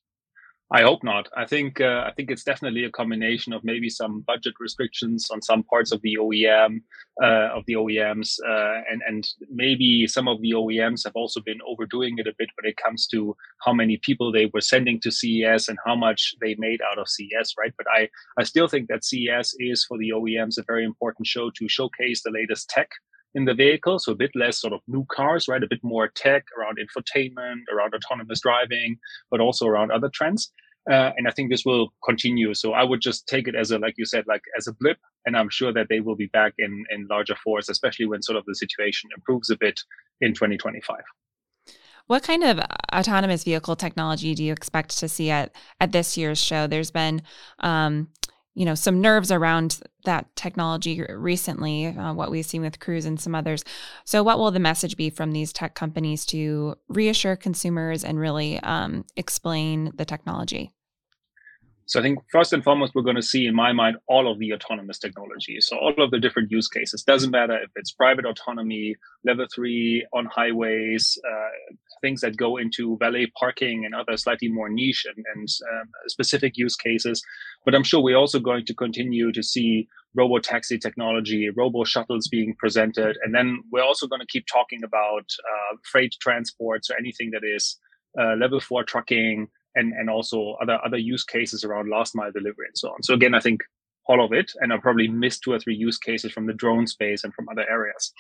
I 0.70 0.82
hope 0.82 1.02
not. 1.02 1.30
I 1.36 1.46
think 1.46 1.80
uh, 1.80 2.04
I 2.06 2.12
think 2.12 2.30
it's 2.30 2.44
definitely 2.44 2.84
a 2.84 2.92
combination 2.92 3.54
of 3.54 3.64
maybe 3.64 3.90
some 3.90 4.22
budget 4.28 4.54
restrictions 4.60 5.30
on 5.32 5.42
some 5.42 5.64
parts 5.64 5.94
of 5.94 6.02
the 6.02 6.18
OEM 6.20 6.82
uh, 7.24 7.56
of 7.56 7.66
the 7.68 7.74
OEMs, 7.76 8.38
uh, 8.46 8.82
and 8.92 9.02
and 9.08 9.26
maybe 9.50 10.06
some 10.08 10.28
of 10.28 10.42
the 10.42 10.52
OEMs 10.52 11.06
have 11.06 11.16
also 11.16 11.40
been 11.40 11.60
overdoing 11.66 12.18
it 12.18 12.28
a 12.28 12.34
bit 12.38 12.50
when 12.56 12.70
it 12.70 12.76
comes 12.76 13.08
to 13.08 13.34
how 13.64 13.72
many 13.72 13.96
people 14.04 14.30
they 14.30 14.48
were 14.54 14.60
sending 14.60 15.00
to 15.00 15.10
CES 15.10 15.70
and 15.70 15.78
how 15.86 15.96
much 15.96 16.36
they 16.42 16.54
made 16.58 16.82
out 16.82 17.00
of 17.00 17.08
CES, 17.08 17.54
right? 17.58 17.74
But 17.78 17.88
I 17.90 18.10
I 18.38 18.44
still 18.44 18.68
think 18.68 18.90
that 18.90 19.06
CES 19.06 19.56
is 19.60 19.86
for 19.86 19.98
the 19.98 20.10
OEMs 20.10 20.58
a 20.58 20.64
very 20.68 20.84
important 20.84 21.28
show 21.28 21.50
to 21.50 21.70
showcase 21.70 22.24
the 22.24 22.32
latest 22.32 22.70
tech 22.70 22.90
in 23.36 23.46
the 23.46 23.54
vehicle. 23.54 24.00
So 24.00 24.12
a 24.12 24.16
bit 24.16 24.32
less 24.36 24.60
sort 24.60 24.74
of 24.74 24.82
new 24.88 25.06
cars, 25.12 25.48
right? 25.48 25.64
A 25.64 25.68
bit 25.68 25.84
more 25.84 26.08
tech 26.08 26.46
around 26.58 26.78
infotainment, 26.78 27.62
around 27.74 27.94
autonomous 27.94 28.42
driving, 28.42 28.98
but 29.30 29.40
also 29.40 29.68
around 29.68 29.92
other 29.92 30.10
trends. 30.10 30.52
Uh, 30.90 31.12
and 31.18 31.28
I 31.28 31.32
think 31.32 31.50
this 31.50 31.66
will 31.66 31.94
continue. 32.04 32.54
So 32.54 32.72
I 32.72 32.84
would 32.84 33.02
just 33.02 33.28
take 33.28 33.48
it 33.48 33.56
as 33.56 33.72
a, 33.72 33.80
like 33.80 33.96
you 33.98 34.06
said, 34.06 34.26
like 34.28 34.44
as 34.58 34.68
a 34.68 34.74
blip. 34.74 34.98
And 35.26 35.36
I'm 35.36 35.50
sure 35.50 35.74
that 35.74 35.88
they 35.90 36.00
will 36.00 36.16
be 36.16 36.28
back 36.28 36.54
in, 36.58 36.86
in 36.90 37.08
larger 37.10 37.36
force, 37.36 37.68
especially 37.68 38.06
when 38.06 38.22
sort 38.22 38.38
of 38.38 38.46
the 38.46 38.56
situation 38.56 39.10
improves 39.16 39.50
a 39.50 39.58
bit 39.58 39.80
in 40.22 40.34
2025. 40.34 41.02
What 42.08 42.24
kind 42.24 42.44
of 42.46 42.62
autonomous 42.94 43.44
vehicle 43.44 43.76
technology 43.76 44.34
do 44.34 44.44
you 44.46 44.54
expect 44.54 44.98
to 45.00 45.10
see 45.10 45.30
at 45.30 45.54
at 45.82 45.92
this 45.92 46.18
year's 46.18 46.42
show? 46.42 46.66
There's 46.66 46.90
been 46.90 47.22
um, 47.60 48.08
you 48.58 48.66
know 48.66 48.74
some 48.74 49.00
nerves 49.00 49.32
around 49.32 49.80
that 50.06 50.36
technology 50.36 51.06
recently 51.08 51.86
uh, 51.86 52.12
what 52.12 52.32
we've 52.32 52.46
seen 52.46 52.64
with 52.64 52.80
cruise 52.80 53.06
and 53.06 53.20
some 53.20 53.36
others. 53.36 53.64
So 54.04 54.24
what 54.24 54.40
will 54.40 54.50
the 54.50 54.60
message 54.60 54.98
be 54.98 55.12
from 55.12 55.32
these 55.32 55.54
tech 55.54 55.76
companies 55.76 56.26
to 56.28 56.76
reassure 56.88 57.36
consumers 57.36 58.04
and 58.04 58.20
really 58.20 58.60
um, 58.62 59.06
explain 59.16 59.92
the 59.96 60.06
technology 60.06 60.72
so 61.88 62.02
I 62.02 62.04
think 62.04 62.20
first 62.30 62.52
and 62.52 62.62
foremost, 62.62 62.94
we're 62.94 63.02
going 63.02 63.16
to 63.16 63.22
see, 63.22 63.46
in 63.46 63.56
my 63.56 63.72
mind, 63.72 63.96
all 64.08 64.30
of 64.30 64.40
the 64.40 64.52
autonomous 64.52 65.00
technology. 65.00 65.62
So 65.62 65.78
all 65.78 65.94
of 65.98 66.12
the 66.12 66.20
different 66.20 66.52
use 66.52 66.68
cases. 66.68 67.02
Doesn't 67.02 67.32
matter 67.32 67.58
if 67.58 67.70
it's 67.78 67.94
private 67.94 68.26
autonomy, 68.26 68.98
level 69.24 69.48
three 69.56 70.06
on 70.14 70.26
highways, 70.26 71.18
uh, 71.26 71.74
things 72.02 72.20
that 72.22 72.36
go 72.36 72.58
into 72.58 72.98
valet 72.98 73.32
parking 73.40 73.86
and 73.86 73.96
other 73.96 74.18
slightly 74.18 74.50
more 74.50 74.68
niche 74.68 75.06
and, 75.16 75.26
and 75.34 75.48
um, 75.72 75.88
specific 76.08 76.58
use 76.58 76.76
cases. 76.76 77.24
But 77.64 77.74
I'm 77.74 77.86
sure 77.86 78.02
we're 78.02 78.18
also 78.18 78.42
going 78.42 78.66
to 78.66 78.74
continue 78.74 79.32
to 79.32 79.42
see 79.42 79.88
robo 80.14 80.40
taxi 80.40 80.78
technology, 80.78 81.50
robo 81.56 81.86
shuttles 81.86 82.28
being 82.28 82.54
presented. 82.60 83.18
And 83.24 83.34
then 83.34 83.64
we're 83.72 83.84
also 83.84 84.08
going 84.08 84.22
to 84.22 84.28
keep 84.28 84.46
talking 84.52 84.84
about 84.84 85.26
uh, 85.40 85.78
freight 85.90 86.18
transports 86.20 86.90
or 86.90 86.98
anything 86.98 87.32
that 87.32 87.44
is 87.46 87.78
uh, 88.20 88.36
level 88.36 88.60
four 88.60 88.84
trucking 88.84 89.48
and, 89.78 89.94
and 89.94 90.10
also 90.10 90.58
other, 90.62 90.80
other 90.86 90.98
use 90.98 91.24
cases 91.24 91.64
around 91.64 91.90
last 91.90 92.16
mile 92.16 92.32
delivery 92.32 92.68
and 92.68 92.78
so 92.78 92.90
on. 92.90 93.04
So 93.04 93.14
again, 93.14 93.34
I 93.34 93.40
think 93.40 93.62
all 94.08 94.24
of 94.24 94.34
it, 94.34 94.52
and 94.60 94.74
I 94.74 94.78
probably 94.78 95.08
missed 95.08 95.44
two 95.44 95.54
or 95.54 95.60
three 95.60 95.76
use 95.76 95.98
cases 95.98 96.32
from 96.32 96.48
the 96.48 96.54
drone 96.54 96.88
space 96.88 97.24
and 97.24 97.34
from 97.34 97.48
other 97.50 97.66
areas. 97.70 98.14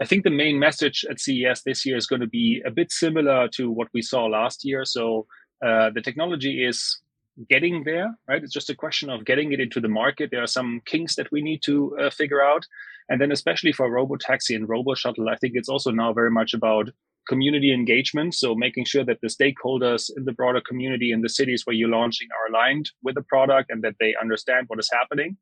I 0.00 0.04
think 0.04 0.24
the 0.24 0.30
main 0.30 0.58
message 0.58 1.04
at 1.10 1.20
CES 1.20 1.62
this 1.62 1.86
year 1.86 1.96
is 1.96 2.06
going 2.06 2.20
to 2.20 2.26
be 2.26 2.62
a 2.66 2.70
bit 2.70 2.92
similar 2.92 3.48
to 3.56 3.70
what 3.70 3.88
we 3.94 4.02
saw 4.02 4.26
last 4.26 4.64
year. 4.64 4.84
So 4.84 5.26
uh, 5.64 5.90
the 5.90 6.02
technology 6.02 6.64
is 6.64 7.00
getting 7.48 7.84
there, 7.84 8.14
right? 8.28 8.42
It's 8.42 8.52
just 8.52 8.70
a 8.70 8.74
question 8.74 9.10
of 9.10 9.24
getting 9.24 9.52
it 9.52 9.60
into 9.60 9.80
the 9.80 9.88
market. 9.88 10.30
There 10.30 10.42
are 10.42 10.46
some 10.46 10.82
kinks 10.86 11.16
that 11.16 11.30
we 11.32 11.42
need 11.42 11.62
to 11.64 11.96
uh, 11.98 12.10
figure 12.10 12.42
out. 12.42 12.66
And 13.08 13.20
then, 13.20 13.30
especially 13.32 13.72
for 13.72 13.90
Robo 13.90 14.16
Taxi 14.16 14.54
and 14.54 14.68
Robo 14.68 14.94
Shuttle, 14.94 15.28
I 15.28 15.36
think 15.36 15.52
it's 15.54 15.68
also 15.68 15.90
now 15.90 16.12
very 16.12 16.30
much 16.30 16.54
about 16.54 16.90
community 17.28 17.72
engagement. 17.72 18.34
So, 18.34 18.54
making 18.54 18.84
sure 18.84 19.04
that 19.04 19.20
the 19.20 19.28
stakeholders 19.28 20.10
in 20.16 20.24
the 20.24 20.32
broader 20.32 20.60
community 20.60 21.12
in 21.12 21.22
the 21.22 21.28
cities 21.28 21.62
where 21.64 21.74
you're 21.74 21.88
launching 21.88 22.28
are 22.38 22.52
aligned 22.52 22.90
with 23.02 23.14
the 23.14 23.22
product 23.22 23.70
and 23.70 23.82
that 23.82 23.96
they 24.00 24.14
understand 24.20 24.66
what 24.68 24.78
is 24.78 24.90
happening 24.92 25.36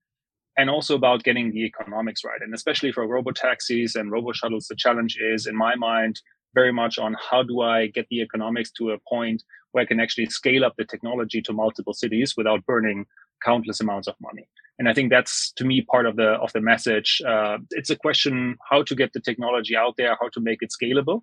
and 0.56 0.70
also 0.70 0.94
about 0.94 1.24
getting 1.24 1.50
the 1.50 1.64
economics 1.64 2.24
right. 2.24 2.40
And 2.40 2.54
especially 2.54 2.92
for 2.92 3.06
robo 3.06 3.32
taxis 3.32 3.96
and 3.96 4.10
robo 4.10 4.32
shuttles, 4.32 4.66
the 4.68 4.76
challenge 4.76 5.18
is, 5.20 5.46
in 5.46 5.56
my 5.56 5.74
mind, 5.74 6.20
very 6.54 6.72
much 6.72 6.98
on 6.98 7.16
how 7.30 7.42
do 7.42 7.60
I 7.60 7.88
get 7.88 8.06
the 8.10 8.20
economics 8.20 8.70
to 8.72 8.90
a 8.90 8.98
point 9.08 9.42
where 9.72 9.82
I 9.82 9.86
can 9.86 9.98
actually 9.98 10.26
scale 10.26 10.64
up 10.64 10.74
the 10.76 10.84
technology 10.84 11.42
to 11.42 11.52
multiple 11.52 11.92
cities 11.92 12.34
without 12.36 12.64
burning 12.64 13.06
countless 13.44 13.80
amounts 13.80 14.06
of 14.06 14.14
money. 14.20 14.48
And 14.78 14.88
I 14.88 14.94
think 14.94 15.10
that's 15.10 15.52
to 15.52 15.64
me 15.64 15.82
part 15.82 16.06
of 16.06 16.16
the 16.16 16.30
of 16.44 16.52
the 16.52 16.60
message. 16.60 17.20
Uh, 17.26 17.58
it's 17.70 17.90
a 17.90 17.96
question 17.96 18.56
how 18.70 18.82
to 18.84 18.94
get 18.94 19.12
the 19.12 19.20
technology 19.20 19.76
out 19.76 19.94
there, 19.96 20.16
how 20.20 20.28
to 20.30 20.40
make 20.40 20.62
it 20.62 20.70
scalable, 20.70 21.22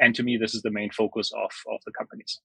and 0.00 0.14
to 0.14 0.22
me, 0.22 0.36
this 0.36 0.54
is 0.54 0.62
the 0.62 0.70
main 0.70 0.90
focus 0.90 1.32
of 1.32 1.50
of 1.72 1.80
the 1.86 1.92
companies. 1.92 2.40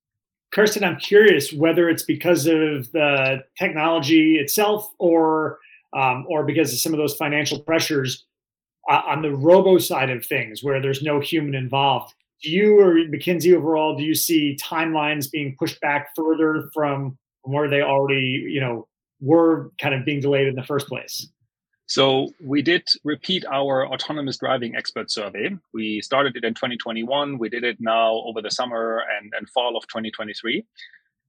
Kersten, 0.52 0.84
I'm 0.84 0.98
curious 0.98 1.52
whether 1.52 1.90
it's 1.90 2.04
because 2.04 2.46
of 2.48 2.92
the 2.92 3.44
technology 3.58 4.38
itself 4.38 4.90
or 4.98 5.60
um, 5.94 6.26
or 6.30 6.44
because 6.44 6.74
of 6.74 6.80
some 6.80 6.94
of 6.94 6.98
those 6.98 7.16
financial 7.16 7.60
pressures 7.60 8.26
uh, 8.90 9.02
on 9.06 9.22
the 9.22 9.36
robo 9.36 9.78
side 9.78 10.10
of 10.10 10.26
things 10.26 10.64
where 10.64 10.82
there's 10.82 11.02
no 11.02 11.20
human 11.20 11.56
involved 11.56 12.14
do 12.42 12.52
you 12.52 12.80
or 12.80 12.96
mckinsey 13.06 13.56
overall 13.56 13.96
do 13.96 14.04
you 14.04 14.16
see 14.16 14.58
timelines 14.62 15.30
being 15.30 15.56
pushed 15.58 15.80
back 15.82 16.10
further 16.16 16.70
from 16.74 17.18
where 17.44 17.70
they 17.70 17.82
already 17.82 18.46
you 18.48 18.60
know 18.60 18.88
were 19.20 19.72
kind 19.82 19.96
of 19.96 20.06
being 20.06 20.20
delayed 20.20 20.48
in 20.48 20.56
the 20.56 20.64
first 20.64 20.88
place 20.88 21.30
so 21.88 22.34
we 22.44 22.62
did 22.62 22.86
repeat 23.06 23.46
our 23.52 23.88
autonomous 23.88 24.38
driving 24.38 24.76
expert 24.76 25.10
survey. 25.10 25.56
We 25.74 26.02
started 26.02 26.36
it 26.36 26.44
in 26.44 26.54
2021. 26.54 27.38
We 27.38 27.48
did 27.50 27.64
it 27.64 27.78
now 27.80 28.22
over 28.26 28.42
the 28.42 28.52
summer 28.52 29.04
and, 29.18 29.32
and 29.38 29.50
fall 29.50 29.78
of 29.78 29.84
2023. 29.88 30.66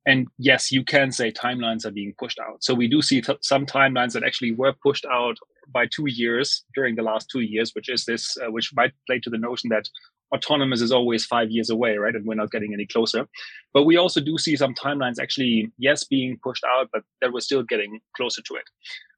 And 0.04 0.26
yes, 0.38 0.72
you 0.72 0.84
can 0.84 1.12
say 1.12 1.30
timelines 1.30 1.84
are 1.84 1.92
being 1.92 2.12
pushed 2.18 2.40
out. 2.40 2.64
So 2.64 2.74
we 2.74 2.88
do 2.88 3.02
see 3.02 3.20
t- 3.20 3.36
some 3.40 3.66
timelines 3.66 4.12
that 4.14 4.24
actually 4.24 4.52
were 4.52 4.72
pushed 4.82 5.04
out 5.04 5.36
by 5.72 5.86
two 5.86 6.06
years 6.06 6.64
during 6.74 6.96
the 6.96 7.02
last 7.02 7.28
two 7.30 7.40
years, 7.40 7.72
which 7.74 7.88
is 7.88 8.04
this, 8.04 8.36
uh, 8.38 8.50
which 8.50 8.72
might 8.74 8.92
play 9.06 9.20
to 9.20 9.30
the 9.30 9.38
notion 9.38 9.68
that 9.70 9.88
autonomous 10.34 10.80
is 10.80 10.92
always 10.92 11.24
five 11.24 11.50
years 11.50 11.70
away, 11.70 11.96
right? 11.96 12.14
And 12.14 12.26
we're 12.26 12.34
not 12.34 12.50
getting 12.50 12.72
any 12.72 12.86
closer. 12.86 13.28
But 13.72 13.84
we 13.84 13.96
also 13.96 14.20
do 14.20 14.38
see 14.38 14.56
some 14.56 14.74
timelines 14.74 15.20
actually, 15.20 15.70
yes, 15.78 16.04
being 16.04 16.38
pushed 16.42 16.64
out, 16.64 16.88
but 16.92 17.02
that 17.20 17.32
we're 17.32 17.40
still 17.40 17.62
getting 17.62 18.00
closer 18.16 18.42
to 18.42 18.54
it. 18.54 18.64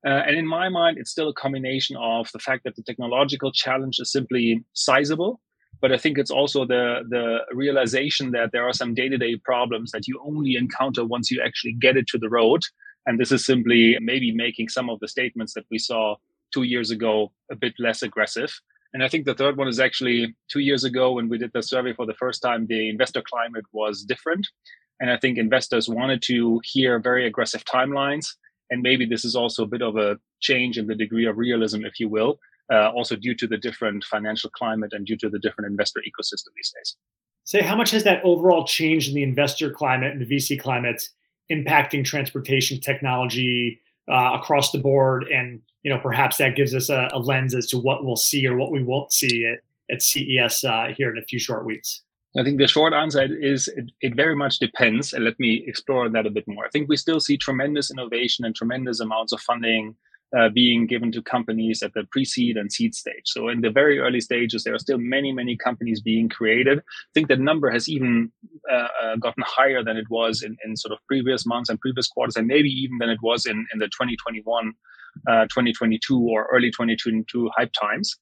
Uh, 0.07 0.23
and 0.27 0.37
in 0.37 0.47
my 0.47 0.69
mind, 0.69 0.97
it's 0.99 1.11
still 1.11 1.29
a 1.29 1.35
combination 1.35 1.97
of 1.97 2.31
the 2.33 2.39
fact 2.39 2.65
that 2.65 2.75
the 2.75 2.83
technological 2.83 3.53
challenge 3.53 3.99
is 4.01 4.11
simply 4.11 4.65
sizable 4.73 5.41
but 5.81 5.93
I 5.93 5.97
think 5.97 6.19
it's 6.19 6.31
also 6.31 6.65
the 6.65 7.03
the 7.09 7.41
realization 7.53 8.33
that 8.33 8.53
there 8.53 8.67
are 8.69 8.73
some 8.73 8.95
day 8.95 9.09
to 9.09 9.19
day 9.19 9.37
problems 9.37 9.91
that 9.93 10.07
you 10.07 10.21
only 10.25 10.57
encounter 10.57 11.05
once 11.05 11.31
you 11.31 11.43
actually 11.45 11.73
get 11.73 11.97
it 11.97 12.07
to 12.09 12.19
the 12.19 12.29
road. 12.29 12.63
And 13.07 13.19
this 13.19 13.33
is 13.33 13.47
simply 13.47 13.97
maybe 14.01 14.33
making 14.33 14.69
some 14.69 14.91
of 14.91 15.01
the 15.01 15.09
statements 15.09 15.55
that 15.55 15.65
we 15.71 15.79
saw 15.79 16.17
two 16.53 16.65
years 16.65 16.91
ago 16.91 17.33
a 17.51 17.57
bit 17.57 17.75
less 17.79 18.03
aggressive. 18.03 18.53
And 18.93 19.03
I 19.03 19.09
think 19.09 19.25
the 19.25 19.35
third 19.35 19.57
one 19.57 19.69
is 19.69 19.81
actually 19.81 20.35
two 20.49 20.59
years 20.61 20.85
ago 20.85 21.13
when 21.13 21.29
we 21.29 21.39
did 21.39 21.53
the 21.55 21.63
survey 21.63 21.95
for 21.95 22.07
the 22.07 22.15
first 22.15 22.43
time, 22.43 22.67
the 22.67 22.91
investor 22.91 23.23
climate 23.23 23.65
was 23.73 24.03
different. 24.03 24.47
And 25.01 25.11
I 25.11 25.17
think 25.17 25.39
investors 25.39 25.89
wanted 25.89 26.21
to 26.23 26.61
hear 26.63 26.99
very 26.99 27.27
aggressive 27.27 27.65
timelines. 27.65 28.27
And 28.71 28.83
maybe 28.83 29.05
this 29.05 29.25
is 29.25 29.35
also 29.35 29.65
a 29.65 29.67
bit 29.67 29.83
of 29.83 29.97
a 29.97 30.19
change 30.41 30.79
in 30.79 30.87
the 30.87 30.95
degree 30.95 31.27
of 31.27 31.39
realism, 31.39 31.85
if 31.85 31.99
you 31.99 32.09
will, 32.09 32.39
uh, 32.73 32.91
also 32.91 33.17
due 33.17 33.35
to 33.35 33.47
the 33.47 33.59
different 33.59 34.05
financial 34.05 34.51
climate 34.51 34.93
and 34.93 35.07
due 35.07 35.17
to 35.17 35.29
the 35.29 35.39
different 35.39 35.71
investor 35.71 36.01
ecosystem 36.01 36.49
these 36.57 36.73
days. 36.75 36.97
Say, 37.45 37.63
how 37.63 37.75
much 37.75 37.91
has 37.91 38.05
that 38.05 38.23
overall 38.23 38.65
change 38.65 39.09
in 39.09 39.15
the 39.15 39.23
investor 39.23 39.71
climate 39.71 40.13
and 40.13 40.21
the 40.25 40.37
VC 40.37 40.61
climate 40.61 41.09
impacting 41.51 42.05
transportation 42.05 42.81
technology 42.81 43.81
uh, 44.09 44.39
across 44.41 44.71
the 44.71 44.79
board? 44.79 45.25
And 45.25 45.61
you 45.83 45.91
know, 45.91 45.99
perhaps 45.99 46.37
that 46.37 46.57
gives 46.57 46.75
us 46.75 46.91
a, 46.91 47.09
a, 47.13 47.19
lens 47.19 47.55
as 47.55 47.67
to 47.69 47.79
what 47.79 48.05
we'll 48.05 48.17
see 48.17 48.47
or 48.47 48.57
what 48.57 48.71
we 48.71 48.83
won't 48.83 49.13
see 49.13 49.47
at, 49.47 49.61
at 49.93 50.03
CES 50.03 50.63
uh, 50.63 50.93
here 50.97 51.11
in 51.11 51.19
a 51.19 51.25
few 51.25 51.39
short 51.39 51.65
weeks. 51.65 52.03
I 52.39 52.45
think 52.45 52.59
the 52.59 52.69
short 52.69 52.93
answer 52.93 53.23
is 53.23 53.67
it, 53.69 53.91
it, 54.01 54.15
very 54.15 54.37
much 54.37 54.61
depends. 54.61 55.13
And 55.13 55.25
let 55.25 55.39
me 55.41 55.65
explore 55.67 56.09
that 56.09 56.27
a 56.27 56.31
bit 56.31 56.47
more. 56.47 56.65
I 56.65 56.71
think 56.71 56.89
we 56.89 56.97
still 56.97 57.19
see 57.19 57.37
tremendous 57.37 57.91
innovation 57.91 58.45
and 58.45 58.55
tremendous 58.55 59.01
amounts 59.01 59.33
of 59.33 59.41
funding 59.41 59.97
uh, 60.37 60.49
being 60.49 60.87
given 60.87 61.11
to 61.11 61.23
companies 61.23 61.83
at 61.83 61.93
the 61.95 62.05
pre-seed 62.13 62.57
and 62.57 62.73
seed 62.73 62.95
stage. 62.95 63.25
So 63.25 63.49
in 63.49 63.63
the 63.63 63.71
very 63.71 63.99
early 63.99 64.21
stages, 64.21 64.63
there 64.63 64.75
are 64.75 64.79
still 64.79 64.99
many, 64.99 65.33
many 65.33 65.57
companies 65.57 66.01
being 66.01 66.29
created. 66.29 66.79
I 66.79 67.11
think 67.15 67.27
the 67.27 67.37
number 67.37 67.69
has 67.69 67.89
even 67.89 68.31
uh, 68.71 68.89
uh, 69.03 69.17
gotten 69.17 69.43
higher 69.45 69.83
than 69.83 69.97
it 69.97 70.09
was 70.09 70.43
in, 70.43 70.57
in 70.65 70.77
sort 70.77 70.93
of 70.93 70.99
previous 71.09 71.45
months 71.47 71.69
and 71.69 71.81
previous 71.81 72.07
quarters, 72.07 72.37
and 72.37 72.47
maybe 72.47 72.69
even 72.69 72.99
than 72.99 73.11
it 73.11 73.19
was 73.23 73.45
in, 73.45 73.67
in 73.73 73.81
the 73.81 73.87
2021, 73.87 74.73
uh, 75.29 75.43
2022 75.47 76.21
or 76.21 76.49
early 76.53 76.71
2022 76.71 77.51
hype 77.57 77.73
times. 77.73 78.17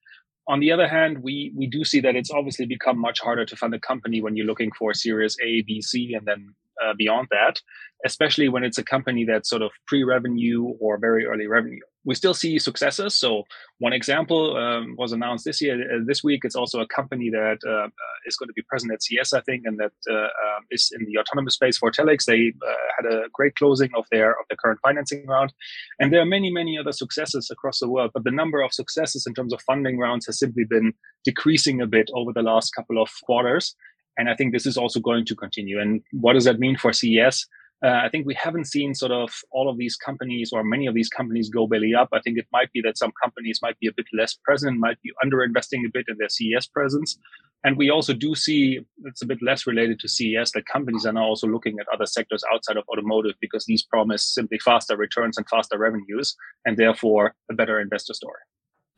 On 0.49 0.61
the 0.61 0.73
other 0.73 0.89
hand, 0.89 1.23
we 1.23 1.53
we 1.55 1.67
do 1.67 1.85
see 1.85 2.01
that 2.01 2.17
it's 2.17 2.31
obviously 2.31 2.65
become 2.67 2.99
much 2.99 3.21
harder 3.21 3.45
to 3.45 3.57
fund 3.57 3.75
a 3.75 3.79
company 3.79 4.23
when 4.23 4.35
you're 4.35 4.47
looking 4.47 4.73
for 4.79 4.95
Series 4.95 5.37
A, 5.43 5.63
B, 5.63 5.83
C, 5.83 6.15
and 6.15 6.27
then 6.27 6.55
uh, 6.83 6.95
beyond 6.97 7.29
that, 7.31 7.61
especially 8.07 8.49
when 8.49 8.65
it's 8.65 8.79
a 8.79 8.85
company 8.85 9.25
that's 9.25 9.51
sort 9.51 9.63
of 9.63 9.71
pre-revenue 9.87 10.65
or 10.81 10.99
very 10.99 11.27
early 11.27 11.47
revenue 11.47 11.81
we 12.09 12.15
still 12.15 12.33
see 12.33 12.59
successes. 12.59 13.15
So 13.15 13.45
one 13.81 13.93
example 13.93 14.57
um, 14.57 14.95
was 14.97 15.13
announced 15.13 15.45
this 15.45 15.61
year, 15.61 15.77
uh, 15.83 16.01
this 16.07 16.25
week. 16.25 16.41
It's 16.43 16.57
also 16.57 16.81
a 16.81 16.87
company 16.87 17.29
that 17.29 17.59
uh, 17.69 17.89
is 18.25 18.37
going 18.37 18.49
to 18.49 18.55
be 18.55 18.63
present 18.63 18.91
at 18.95 19.03
CES, 19.03 19.35
I 19.35 19.43
think, 19.43 19.65
and 19.67 19.79
that 19.79 19.93
uh, 20.11 20.15
um, 20.15 20.63
is 20.71 20.91
in 20.99 21.05
the 21.05 21.19
autonomous 21.19 21.55
space 21.55 21.79
Foretellix. 21.79 22.25
They 22.25 22.55
uh, 22.67 22.75
had 22.97 23.13
a 23.15 23.29
great 23.35 23.55
closing 23.57 23.91
of 23.95 24.07
their 24.11 24.31
of 24.31 24.47
their 24.49 24.57
current 24.57 24.81
financing 24.83 25.27
round, 25.27 25.53
and 26.01 26.11
there 26.11 26.23
are 26.23 26.33
many 26.37 26.51
many 26.51 26.79
other 26.79 26.93
successes 26.93 27.51
across 27.53 27.79
the 27.79 27.91
world. 27.91 28.13
But 28.15 28.25
the 28.25 28.39
number 28.41 28.63
of 28.63 28.73
successes 28.73 29.27
in 29.27 29.35
terms 29.35 29.53
of 29.53 29.61
funding 29.61 29.99
rounds 29.99 30.25
has 30.27 30.39
simply 30.39 30.65
been 30.65 30.95
decreasing 31.25 31.83
a 31.83 31.87
bit 31.87 32.09
over 32.15 32.33
the 32.33 32.49
last 32.53 32.75
couple 32.75 33.03
of 33.03 33.11
quarters. 33.25 33.77
And 34.17 34.31
I 34.31 34.35
think 34.35 34.53
this 34.53 34.67
is 34.67 34.79
also 34.79 34.99
going 34.99 35.27
to 35.27 35.37
continue. 35.37 35.79
And 35.79 36.03
what 36.11 36.33
does 36.33 36.45
that 36.45 36.59
mean 36.59 36.77
for 36.77 36.93
CES? 36.93 37.47
Uh, 37.85 38.01
I 38.05 38.09
think 38.09 38.27
we 38.27 38.35
haven't 38.35 38.65
seen 38.65 38.93
sort 38.93 39.13
of 39.13 39.31
all 39.53 39.71
of 39.71 39.79
these 39.79 39.97
companies 39.97 40.51
or 40.53 40.65
many 40.65 40.87
of 40.87 40.95
these 40.95 41.09
companies 41.09 41.49
go 41.49 41.67
belly 41.69 41.95
up. 41.95 42.09
I 42.13 42.21
think 42.21 42.37
it 42.37 42.47
might 42.53 42.73
be 42.73 42.81
that 42.83 42.99
some 42.99 43.13
companies 43.23 43.61
might 43.63 43.79
be 43.79 43.87
a 43.87 43.93
bit 43.93 44.07
less 44.13 44.35
present, 44.35 44.79
might 44.79 45.01
be 45.03 45.13
underinvesting 45.25 45.87
a 45.87 45.91
bit 45.93 46.07
in 46.09 46.17
their 46.19 46.29
CES 46.29 46.67
presence. 46.67 47.19
And 47.65 47.77
we 47.77 47.91
also 47.91 48.15
do 48.15 48.35
see 48.35 48.81
it's 49.05 49.23
a 49.23 49.27
bit 49.27 49.39
less 49.43 49.67
related 49.67 50.01
to 50.01 50.09
CES 50.09 50.53
that 50.53 50.67
companies 50.67 51.07
are 51.07 51.13
now 51.13 51.25
also 51.25 51.47
looking 51.47 51.79
at 51.81 51.87
other 51.93 52.07
sectors 52.07 52.43
outside 52.53 52.77
of 52.77 52.85
automotive 52.89 53.35
because 53.41 53.65
these 53.67 53.85
promise 53.85 54.25
simply 54.25 54.59
faster 54.59 54.97
returns 54.97 55.37
and 55.37 55.49
faster 55.49 55.79
revenues 55.79 56.37
and 56.65 56.77
therefore 56.77 57.35
a 57.51 57.55
better 57.55 57.81
investor 57.81 58.15
story. 58.15 58.41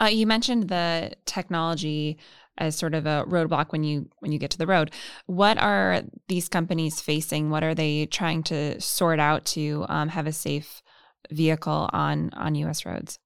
Uh, 0.01 0.07
you 0.07 0.27
mentioned 0.27 0.69
the 0.69 1.13
technology 1.27 2.17
as 2.61 2.77
sort 2.77 2.95
of 2.95 3.07
a 3.07 3.25
roadblock 3.27 3.73
when 3.73 3.83
you 3.83 4.09
when 4.21 4.31
you 4.31 4.39
get 4.39 4.51
to 4.53 4.59
the 4.59 4.67
road. 4.67 4.93
What 5.27 5.59
are 5.59 6.03
these 6.29 6.49
companies 6.49 7.01
facing? 7.01 7.51
What 7.51 7.65
are 7.65 7.75
they 7.75 8.07
trying 8.07 8.43
to 8.45 8.81
sort 8.81 9.19
out 9.19 9.45
to 9.47 9.87
um, 9.89 10.09
have 10.11 10.27
a 10.27 10.33
safe 10.33 10.83
vehicle 11.31 11.91
on 11.93 12.31
on 12.35 12.55
U.S. 12.55 12.87
roads? 12.87 13.19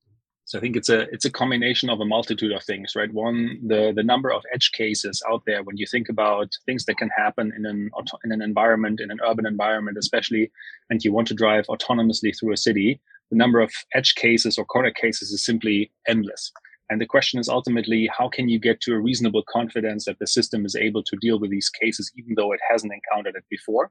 So 0.46 0.58
I 0.58 0.60
think 0.60 0.76
it's 0.76 0.90
a 0.90 1.00
it's 1.12 1.24
a 1.24 1.30
combination 1.30 1.88
of 1.88 2.00
a 2.00 2.04
multitude 2.04 2.52
of 2.52 2.62
things, 2.62 2.94
right? 2.94 3.12
One, 3.12 3.58
the 3.66 3.92
the 3.96 4.02
number 4.02 4.30
of 4.30 4.42
edge 4.52 4.72
cases 4.72 5.22
out 5.28 5.42
there 5.46 5.62
when 5.62 5.76
you 5.76 5.86
think 5.86 6.08
about 6.08 6.50
things 6.66 6.84
that 6.84 6.98
can 6.98 7.10
happen 7.16 7.52
in 7.56 7.64
an 7.64 7.90
in 8.24 8.32
an 8.32 8.42
environment, 8.42 9.00
in 9.00 9.10
an 9.10 9.18
urban 9.26 9.46
environment, 9.46 9.96
especially, 9.98 10.52
and 10.90 11.02
you 11.02 11.12
want 11.12 11.28
to 11.28 11.34
drive 11.34 11.66
autonomously 11.68 12.38
through 12.38 12.52
a 12.52 12.58
city. 12.58 13.00
The 13.30 13.38
number 13.38 13.60
of 13.60 13.72
edge 13.94 14.14
cases 14.16 14.58
or 14.58 14.66
corner 14.66 14.90
cases 14.90 15.30
is 15.30 15.44
simply 15.44 15.90
endless. 16.06 16.52
And 16.90 17.00
the 17.00 17.06
question 17.06 17.40
is 17.40 17.48
ultimately, 17.48 18.08
how 18.16 18.28
can 18.28 18.48
you 18.48 18.58
get 18.58 18.80
to 18.82 18.92
a 18.92 19.00
reasonable 19.00 19.42
confidence 19.48 20.04
that 20.04 20.18
the 20.18 20.26
system 20.26 20.66
is 20.66 20.76
able 20.76 21.02
to 21.04 21.16
deal 21.16 21.38
with 21.40 21.50
these 21.50 21.70
cases, 21.70 22.12
even 22.18 22.34
though 22.36 22.52
it 22.52 22.60
hasn't 22.70 22.92
encountered 22.92 23.36
it 23.36 23.44
before? 23.48 23.90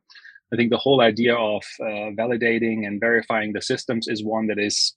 I 0.54 0.56
think 0.56 0.70
the 0.70 0.78
whole 0.78 1.02
idea 1.02 1.36
of 1.36 1.64
uh, 1.80 2.14
validating 2.22 2.86
and 2.86 3.00
verifying 3.00 3.54
the 3.54 3.62
systems 3.62 4.08
is 4.08 4.24
one 4.24 4.46
that 4.48 4.60
is 4.60 4.94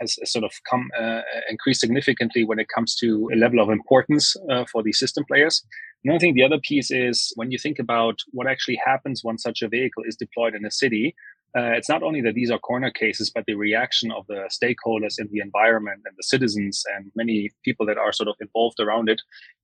has 0.00 0.18
sort 0.24 0.44
of 0.44 0.50
come 0.68 0.90
uh, 0.98 1.20
increased 1.48 1.80
significantly 1.80 2.42
when 2.44 2.58
it 2.58 2.66
comes 2.74 2.96
to 2.96 3.30
a 3.32 3.36
level 3.36 3.60
of 3.60 3.70
importance 3.70 4.34
uh, 4.50 4.64
for 4.72 4.82
these 4.82 4.98
system 4.98 5.24
players. 5.28 5.64
And 6.04 6.12
I 6.12 6.18
think 6.18 6.34
the 6.34 6.42
other 6.42 6.58
piece 6.58 6.90
is 6.90 7.32
when 7.36 7.52
you 7.52 7.58
think 7.58 7.78
about 7.78 8.18
what 8.32 8.48
actually 8.48 8.80
happens 8.84 9.20
when 9.22 9.38
such 9.38 9.62
a 9.62 9.68
vehicle 9.68 10.02
is 10.06 10.16
deployed 10.16 10.56
in 10.56 10.64
a 10.64 10.70
city. 10.70 11.14
Uh, 11.56 11.72
it's 11.72 11.88
not 11.88 12.02
only 12.02 12.20
that 12.20 12.34
these 12.34 12.50
are 12.50 12.58
corner 12.58 12.90
cases, 12.90 13.30
but 13.30 13.44
the 13.46 13.54
reaction 13.54 14.10
of 14.12 14.26
the 14.26 14.48
stakeholders 14.50 15.18
in 15.18 15.26
the 15.32 15.40
environment 15.40 16.02
and 16.04 16.14
the 16.16 16.22
citizens 16.22 16.84
and 16.94 17.10
many 17.14 17.50
people 17.64 17.86
that 17.86 17.96
are 17.96 18.12
sort 18.12 18.28
of 18.28 18.36
involved 18.40 18.78
around 18.78 19.08
it 19.08 19.22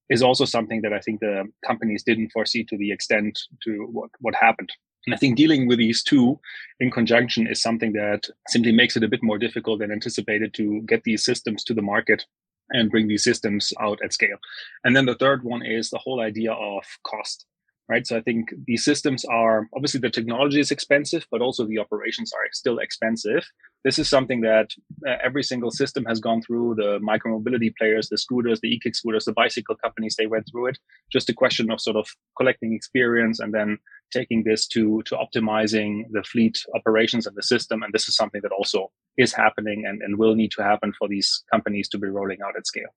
is 0.09 0.23
also 0.23 0.45
something 0.45 0.81
that 0.83 0.93
I 0.93 1.01
think 1.01 1.21
the 1.21 1.45
companies 1.67 2.03
didn't 2.03 2.31
foresee 2.31 2.65
to 2.65 2.77
the 2.79 2.93
extent 2.93 3.39
to 3.65 3.89
what, 3.93 4.11
what 4.21 4.35
happened. 4.35 4.71
And 5.07 5.15
I 5.15 5.19
think 5.19 5.37
dealing 5.37 5.67
with 5.67 5.79
these 5.79 6.03
two 6.03 6.39
in 6.81 6.91
conjunction 6.91 7.47
is 7.47 7.61
something 7.61 7.93
that 7.93 8.29
simply 8.49 8.73
makes 8.73 8.97
it 8.97 9.03
a 9.03 9.09
bit 9.09 9.23
more 9.23 9.39
difficult 9.39 9.81
than 9.81 9.91
anticipated 9.91 10.55
to 10.55 10.81
get 10.83 11.03
these 11.05 11.25
systems 11.25 11.63
to 11.65 11.75
the 11.75 11.83
market 11.83 12.25
and 12.71 12.91
bring 12.91 13.09
these 13.09 13.25
systems 13.25 13.73
out 13.81 13.99
at 14.03 14.13
scale. 14.13 14.39
And 14.85 14.97
then 14.97 15.07
the 15.07 15.17
third 15.17 15.43
one 15.45 15.65
is 15.65 15.91
the 15.91 15.99
whole 15.99 16.21
idea 16.21 16.53
of 16.53 16.85
cost 17.05 17.47
right? 17.89 18.07
So 18.07 18.17
I 18.17 18.21
think 18.21 18.51
these 18.67 18.85
systems 18.85 19.25
are 19.25 19.69
obviously 19.75 20.01
the 20.01 20.11
technology 20.11 20.61
is 20.61 20.71
expensive, 20.71 21.27
but 21.31 21.43
also 21.43 21.67
the 21.67 21.79
operations 21.79 22.33
are 22.33 22.47
still 22.53 22.79
expensive. 22.79 23.45
This 23.85 23.99
is 23.99 24.09
something 24.09 24.41
that 24.43 24.69
uh, 25.07 25.17
every 25.23 25.43
single 25.43 25.71
system 25.71 26.05
has 26.05 26.21
gone 26.21 26.43
through. 26.43 26.77
The 26.77 27.01
micromobility 27.01 27.73
players, 27.77 28.09
the 28.09 28.19
scooters, 28.19 28.61
the 28.61 28.69
e-kick 28.69 28.95
scooters, 28.95 29.25
the 29.25 29.33
bicycle 29.33 29.77
companies, 29.77 30.15
they 30.17 30.27
went 30.27 30.47
through 30.51 30.67
it. 30.67 30.79
Just 31.11 31.29
a 31.29 31.35
question 31.35 31.71
of 31.71 31.81
sort 31.81 31.97
of 31.97 32.07
collecting 32.37 32.73
experience 32.73 33.41
and 33.41 33.53
then 33.53 33.79
taking 34.13 34.45
this 34.45 34.67
to 34.69 35.03
to 35.07 35.17
optimizing 35.17 36.05
the 36.13 36.23
fleet 36.23 36.59
operations 36.77 37.27
and 37.27 37.37
the 37.37 37.43
system. 37.43 37.83
And 37.83 37.93
this 37.93 38.09
is 38.09 38.15
something 38.17 38.43
that 38.43 38.53
also 38.53 38.91
is 39.17 39.33
happening 39.33 39.85
and, 39.87 40.03
and 40.03 40.19
will 40.19 40.35
need 40.35 40.53
to 40.53 40.63
happen 40.63 40.93
for 40.99 41.09
these 41.09 41.43
companies 41.51 41.89
to 41.91 41.99
be 41.99 42.09
rolling 42.09 42.39
out 42.47 42.57
at 42.57 42.67
scale. 42.67 42.95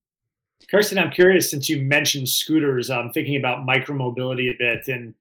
Kersten, 0.69 0.97
I'm 0.97 1.11
curious 1.11 1.49
since 1.49 1.69
you 1.69 1.81
mentioned 1.81 2.27
scooters, 2.27 2.89
I'm 2.89 3.11
thinking 3.11 3.35
about 3.35 3.67
micromobility 3.67 4.53
a 4.53 4.57
bit 4.57 4.87
and 4.87 5.13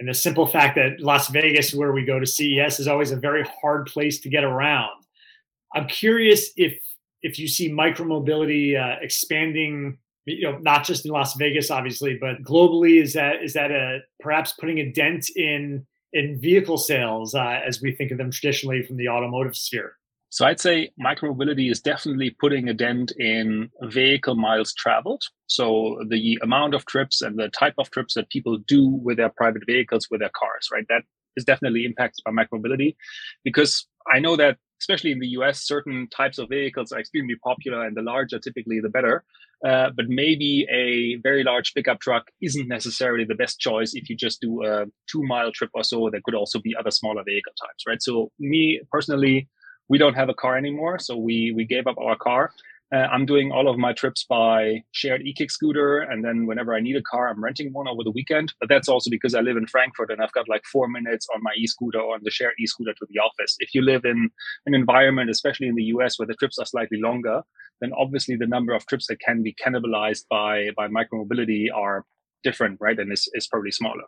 and 0.00 0.08
the 0.08 0.14
simple 0.14 0.46
fact 0.46 0.74
that 0.74 1.00
Las 1.00 1.28
Vegas, 1.28 1.72
where 1.72 1.92
we 1.92 2.04
go 2.04 2.18
to 2.18 2.26
CES, 2.26 2.80
is 2.80 2.88
always 2.88 3.12
a 3.12 3.16
very 3.16 3.44
hard 3.44 3.86
place 3.86 4.18
to 4.20 4.28
get 4.28 4.42
around. 4.42 5.04
I'm 5.74 5.86
curious 5.86 6.50
if 6.56 6.78
if 7.22 7.38
you 7.38 7.48
see 7.48 7.70
micromobility 7.70 8.78
uh, 8.78 8.98
expanding, 9.00 9.96
you 10.26 10.42
know, 10.42 10.58
not 10.58 10.84
just 10.84 11.06
in 11.06 11.12
Las 11.12 11.34
Vegas, 11.36 11.70
obviously, 11.70 12.18
but 12.20 12.42
globally. 12.42 13.00
Is 13.00 13.12
that 13.14 13.42
is 13.42 13.52
that 13.54 13.70
a 13.70 14.00
perhaps 14.20 14.52
putting 14.52 14.78
a 14.78 14.90
dent 14.90 15.30
in 15.36 15.86
in 16.12 16.40
vehicle 16.40 16.76
sales 16.76 17.34
uh, 17.34 17.60
as 17.66 17.80
we 17.80 17.92
think 17.92 18.10
of 18.10 18.18
them 18.18 18.30
traditionally 18.30 18.82
from 18.82 18.96
the 18.96 19.08
automotive 19.08 19.56
sphere? 19.56 19.96
So 20.34 20.44
I'd 20.44 20.58
say 20.58 20.90
micromobility 21.00 21.70
is 21.70 21.80
definitely 21.80 22.30
putting 22.40 22.68
a 22.68 22.74
dent 22.74 23.12
in 23.18 23.70
vehicle 23.82 24.34
miles 24.34 24.74
traveled. 24.74 25.22
So 25.46 26.02
the 26.08 26.40
amount 26.42 26.74
of 26.74 26.84
trips 26.86 27.22
and 27.22 27.38
the 27.38 27.50
type 27.50 27.74
of 27.78 27.88
trips 27.92 28.14
that 28.14 28.30
people 28.30 28.58
do 28.66 28.84
with 28.84 29.16
their 29.16 29.28
private 29.28 29.62
vehicles, 29.64 30.08
with 30.10 30.18
their 30.18 30.32
cars, 30.36 30.70
right? 30.72 30.84
That 30.88 31.02
is 31.36 31.44
definitely 31.44 31.84
impacted 31.84 32.24
by 32.24 32.32
micromobility 32.32 32.96
because 33.44 33.86
I 34.12 34.18
know 34.18 34.34
that 34.34 34.58
especially 34.80 35.12
in 35.12 35.20
the 35.20 35.28
US, 35.38 35.64
certain 35.64 36.08
types 36.08 36.38
of 36.38 36.48
vehicles 36.48 36.90
are 36.90 36.98
extremely 36.98 37.36
popular 37.36 37.86
and 37.86 37.96
the 37.96 38.02
larger 38.02 38.40
typically 38.40 38.80
the 38.80 38.88
better. 38.88 39.22
Uh, 39.64 39.90
but 39.96 40.06
maybe 40.08 40.66
a 40.68 41.14
very 41.22 41.44
large 41.44 41.74
pickup 41.74 42.00
truck 42.00 42.24
isn't 42.42 42.66
necessarily 42.66 43.24
the 43.24 43.36
best 43.36 43.60
choice 43.60 43.94
if 43.94 44.10
you 44.10 44.16
just 44.16 44.40
do 44.40 44.64
a 44.64 44.86
two 45.08 45.22
mile 45.22 45.52
trip 45.52 45.70
or 45.74 45.84
so. 45.84 46.10
There 46.10 46.20
could 46.24 46.34
also 46.34 46.58
be 46.58 46.74
other 46.76 46.90
smaller 46.90 47.22
vehicle 47.24 47.52
types, 47.52 47.84
right? 47.86 48.02
So 48.02 48.32
me 48.40 48.80
personally, 48.90 49.48
we 49.88 49.98
don't 49.98 50.14
have 50.14 50.28
a 50.28 50.34
car 50.34 50.56
anymore, 50.56 50.98
so 50.98 51.16
we 51.16 51.52
we 51.52 51.64
gave 51.64 51.86
up 51.86 51.98
our 51.98 52.16
car. 52.16 52.52
Uh, 52.94 53.08
I'm 53.10 53.26
doing 53.26 53.50
all 53.50 53.68
of 53.68 53.76
my 53.76 53.92
trips 53.92 54.24
by 54.28 54.84
shared 54.92 55.22
e-kick 55.22 55.50
scooter, 55.50 56.00
and 56.00 56.24
then 56.24 56.46
whenever 56.46 56.74
I 56.74 56.80
need 56.80 56.96
a 56.96 57.02
car, 57.02 57.28
I'm 57.28 57.42
renting 57.42 57.72
one 57.72 57.88
over 57.88 58.04
the 58.04 58.10
weekend. 58.12 58.52
But 58.60 58.68
that's 58.68 58.88
also 58.88 59.10
because 59.10 59.34
I 59.34 59.40
live 59.40 59.56
in 59.56 59.66
Frankfurt 59.66 60.10
and 60.10 60.22
I've 60.22 60.32
got 60.32 60.48
like 60.48 60.62
four 60.70 60.86
minutes 60.86 61.26
on 61.34 61.42
my 61.42 61.50
e-scooter 61.56 61.98
or 61.98 62.14
on 62.14 62.20
the 62.22 62.30
shared 62.30 62.54
e-scooter 62.60 62.92
to 62.92 63.06
the 63.10 63.18
office. 63.18 63.56
If 63.58 63.74
you 63.74 63.82
live 63.82 64.04
in 64.04 64.30
an 64.66 64.74
environment, 64.74 65.30
especially 65.30 65.66
in 65.66 65.74
the 65.74 65.84
US, 65.94 66.18
where 66.18 66.26
the 66.26 66.34
trips 66.34 66.58
are 66.58 66.66
slightly 66.66 67.00
longer, 67.00 67.42
then 67.80 67.92
obviously 67.98 68.36
the 68.36 68.46
number 68.46 68.72
of 68.74 68.86
trips 68.86 69.06
that 69.08 69.18
can 69.18 69.42
be 69.42 69.54
cannibalized 69.54 70.26
by 70.30 70.68
by 70.76 70.86
micromobility 70.86 71.66
are 71.74 72.04
different, 72.44 72.78
right? 72.80 72.98
And 72.98 73.12
is 73.12 73.28
is 73.34 73.48
probably 73.48 73.72
smaller. 73.72 74.04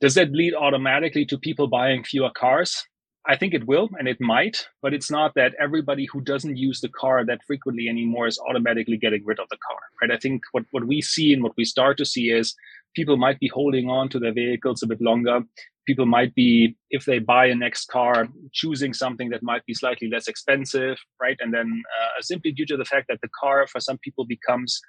Does 0.00 0.14
that 0.14 0.32
lead 0.32 0.54
automatically 0.54 1.24
to 1.26 1.38
people 1.38 1.68
buying 1.68 2.02
fewer 2.02 2.30
cars? 2.36 2.84
I 3.26 3.36
think 3.36 3.54
it 3.54 3.66
will 3.66 3.88
and 3.98 4.06
it 4.06 4.20
might, 4.20 4.66
but 4.82 4.92
it's 4.92 5.10
not 5.10 5.32
that 5.34 5.54
everybody 5.58 6.06
who 6.12 6.20
doesn't 6.20 6.56
use 6.56 6.80
the 6.80 6.90
car 6.90 7.24
that 7.24 7.42
frequently 7.46 7.88
anymore 7.88 8.26
is 8.26 8.38
automatically 8.38 8.98
getting 8.98 9.24
rid 9.24 9.40
of 9.40 9.48
the 9.50 9.56
car, 9.66 9.78
right? 10.02 10.10
I 10.10 10.18
think 10.18 10.42
what, 10.52 10.64
what 10.72 10.86
we 10.86 11.00
see 11.00 11.32
and 11.32 11.42
what 11.42 11.56
we 11.56 11.64
start 11.64 11.96
to 11.98 12.04
see 12.04 12.30
is 12.30 12.54
people 12.94 13.16
might 13.16 13.40
be 13.40 13.48
holding 13.48 13.88
on 13.88 14.10
to 14.10 14.18
their 14.18 14.32
vehicles 14.32 14.82
a 14.82 14.86
bit 14.86 15.00
longer. 15.00 15.40
People 15.86 16.06
might 16.06 16.34
be, 16.34 16.76
if 16.90 17.06
they 17.06 17.18
buy 17.18 17.46
a 17.46 17.54
next 17.54 17.86
car, 17.88 18.28
choosing 18.52 18.92
something 18.92 19.30
that 19.30 19.42
might 19.42 19.64
be 19.64 19.74
slightly 19.74 20.08
less 20.08 20.28
expensive, 20.28 20.98
right? 21.20 21.36
And 21.40 21.52
then 21.52 21.82
uh, 22.00 22.20
simply 22.20 22.52
due 22.52 22.66
to 22.66 22.76
the 22.76 22.84
fact 22.84 23.06
that 23.08 23.20
the 23.22 23.28
car 23.40 23.66
for 23.66 23.80
some 23.80 23.98
people 23.98 24.26
becomes 24.26 24.80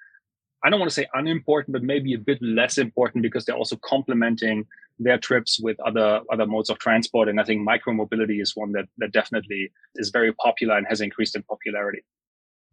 I 0.65 0.69
don't 0.71 0.79
want 0.79 0.89
to 0.89 0.95
say 0.95 1.07
unimportant, 1.13 1.73
but 1.73 1.83
maybe 1.83 2.15
a 2.15 2.17
bit 2.17 2.39
less 2.41 2.79
important 2.79 3.21
because 3.21 3.45
they're 3.45 3.55
also 3.55 3.75
complementing 3.75 4.65
their 4.97 5.19
trips 5.19 5.59
with 5.59 5.79
other 5.81 6.21
other 6.31 6.47
modes 6.47 6.71
of 6.71 6.79
transport. 6.79 7.29
And 7.29 7.39
I 7.39 7.43
think 7.43 7.67
micromobility 7.67 8.41
is 8.41 8.55
one 8.55 8.71
that 8.71 8.85
that 8.97 9.11
definitely 9.11 9.71
is 9.95 10.09
very 10.09 10.33
popular 10.33 10.75
and 10.75 10.87
has 10.87 11.01
increased 11.01 11.35
in 11.35 11.43
popularity. 11.43 12.03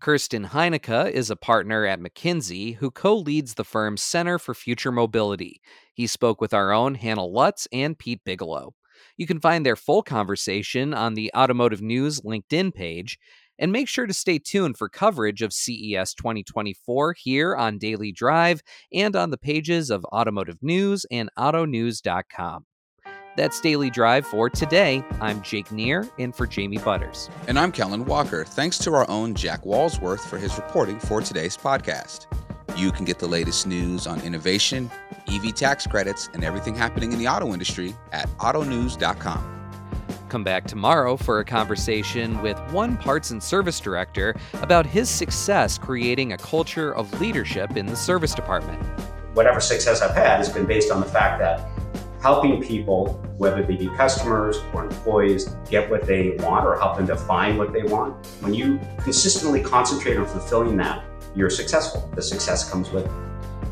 Kersten 0.00 0.46
Heineke 0.46 1.10
is 1.10 1.30
a 1.30 1.36
partner 1.36 1.84
at 1.84 2.00
McKinsey 2.00 2.76
who 2.76 2.90
co 2.90 3.14
leads 3.14 3.54
the 3.54 3.64
firm's 3.64 4.02
Center 4.02 4.38
for 4.38 4.54
Future 4.54 4.90
Mobility. 4.90 5.60
He 5.92 6.06
spoke 6.06 6.40
with 6.40 6.54
our 6.54 6.72
own 6.72 6.94
Hannah 6.94 7.26
Lutz 7.26 7.68
and 7.72 7.98
Pete 7.98 8.24
Bigelow. 8.24 8.74
You 9.16 9.26
can 9.26 9.38
find 9.38 9.66
their 9.66 9.76
full 9.76 10.02
conversation 10.02 10.94
on 10.94 11.14
the 11.14 11.30
Automotive 11.36 11.82
News 11.82 12.20
LinkedIn 12.22 12.74
page. 12.74 13.18
And 13.58 13.70
make 13.70 13.88
sure 13.88 14.06
to 14.06 14.14
stay 14.14 14.38
tuned 14.38 14.76
for 14.76 14.88
coverage 14.88 15.42
of 15.42 15.52
CES 15.52 16.14
2024 16.14 17.14
here 17.14 17.54
on 17.54 17.78
Daily 17.78 18.12
Drive 18.12 18.62
and 18.92 19.14
on 19.14 19.30
the 19.30 19.38
pages 19.38 19.90
of 19.90 20.04
Automotive 20.06 20.58
News 20.62 21.06
and 21.10 21.30
AutoNews.com. 21.38 22.66
That's 23.36 23.60
Daily 23.60 23.88
Drive 23.88 24.26
for 24.26 24.50
today. 24.50 25.02
I'm 25.20 25.40
Jake 25.42 25.72
Neer, 25.72 26.08
in 26.18 26.32
for 26.32 26.46
Jamie 26.46 26.78
Butters. 26.78 27.30
And 27.48 27.58
I'm 27.58 27.72
Kellen 27.72 28.04
Walker. 28.04 28.44
Thanks 28.44 28.78
to 28.78 28.92
our 28.94 29.08
own 29.08 29.34
Jack 29.34 29.64
Walsworth 29.64 30.20
for 30.28 30.38
his 30.38 30.54
reporting 30.56 30.98
for 30.98 31.22
today's 31.22 31.56
podcast. 31.56 32.26
You 32.76 32.92
can 32.92 33.04
get 33.04 33.18
the 33.18 33.26
latest 33.26 33.66
news 33.66 34.06
on 34.06 34.20
innovation, 34.20 34.90
EV 35.28 35.54
tax 35.54 35.86
credits, 35.86 36.28
and 36.34 36.44
everything 36.44 36.74
happening 36.74 37.12
in 37.12 37.18
the 37.18 37.28
auto 37.28 37.52
industry 37.52 37.94
at 38.12 38.28
autonews.com. 38.38 39.61
Come 40.32 40.44
back 40.44 40.66
tomorrow 40.66 41.18
for 41.18 41.40
a 41.40 41.44
conversation 41.44 42.40
with 42.40 42.58
one 42.72 42.96
parts 42.96 43.32
and 43.32 43.42
service 43.42 43.78
director 43.78 44.34
about 44.62 44.86
his 44.86 45.10
success 45.10 45.76
creating 45.76 46.32
a 46.32 46.38
culture 46.38 46.94
of 46.94 47.20
leadership 47.20 47.76
in 47.76 47.84
the 47.84 47.94
service 47.94 48.34
department. 48.34 48.82
Whatever 49.34 49.60
success 49.60 50.00
I've 50.00 50.14
had 50.14 50.38
has 50.38 50.48
been 50.48 50.64
based 50.64 50.90
on 50.90 51.00
the 51.00 51.06
fact 51.06 51.38
that 51.40 51.68
helping 52.22 52.62
people, 52.62 53.22
whether 53.36 53.62
they 53.62 53.76
be 53.76 53.88
customers 53.88 54.56
or 54.72 54.84
employees, 54.84 55.54
get 55.68 55.90
what 55.90 56.06
they 56.06 56.30
want 56.38 56.64
or 56.64 56.78
help 56.78 56.96
them 56.96 57.04
define 57.04 57.58
what 57.58 57.74
they 57.74 57.82
want. 57.82 58.24
When 58.40 58.54
you 58.54 58.80
consistently 59.02 59.60
concentrate 59.60 60.16
on 60.16 60.24
fulfilling 60.24 60.78
that, 60.78 61.04
you're 61.36 61.50
successful. 61.50 62.10
The 62.14 62.22
success 62.22 62.70
comes 62.70 62.90
with 62.90 63.04
it. 63.04 63.12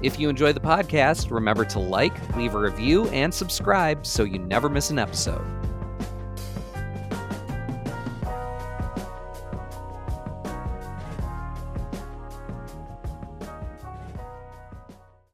If 0.02 0.20
you 0.20 0.28
enjoy 0.28 0.52
the 0.52 0.60
podcast, 0.60 1.30
remember 1.30 1.64
to 1.64 1.78
like, 1.78 2.36
leave 2.36 2.54
a 2.54 2.58
review, 2.58 3.08
and 3.08 3.32
subscribe 3.32 4.04
so 4.04 4.24
you 4.24 4.38
never 4.38 4.68
miss 4.68 4.90
an 4.90 4.98
episode. 4.98 5.59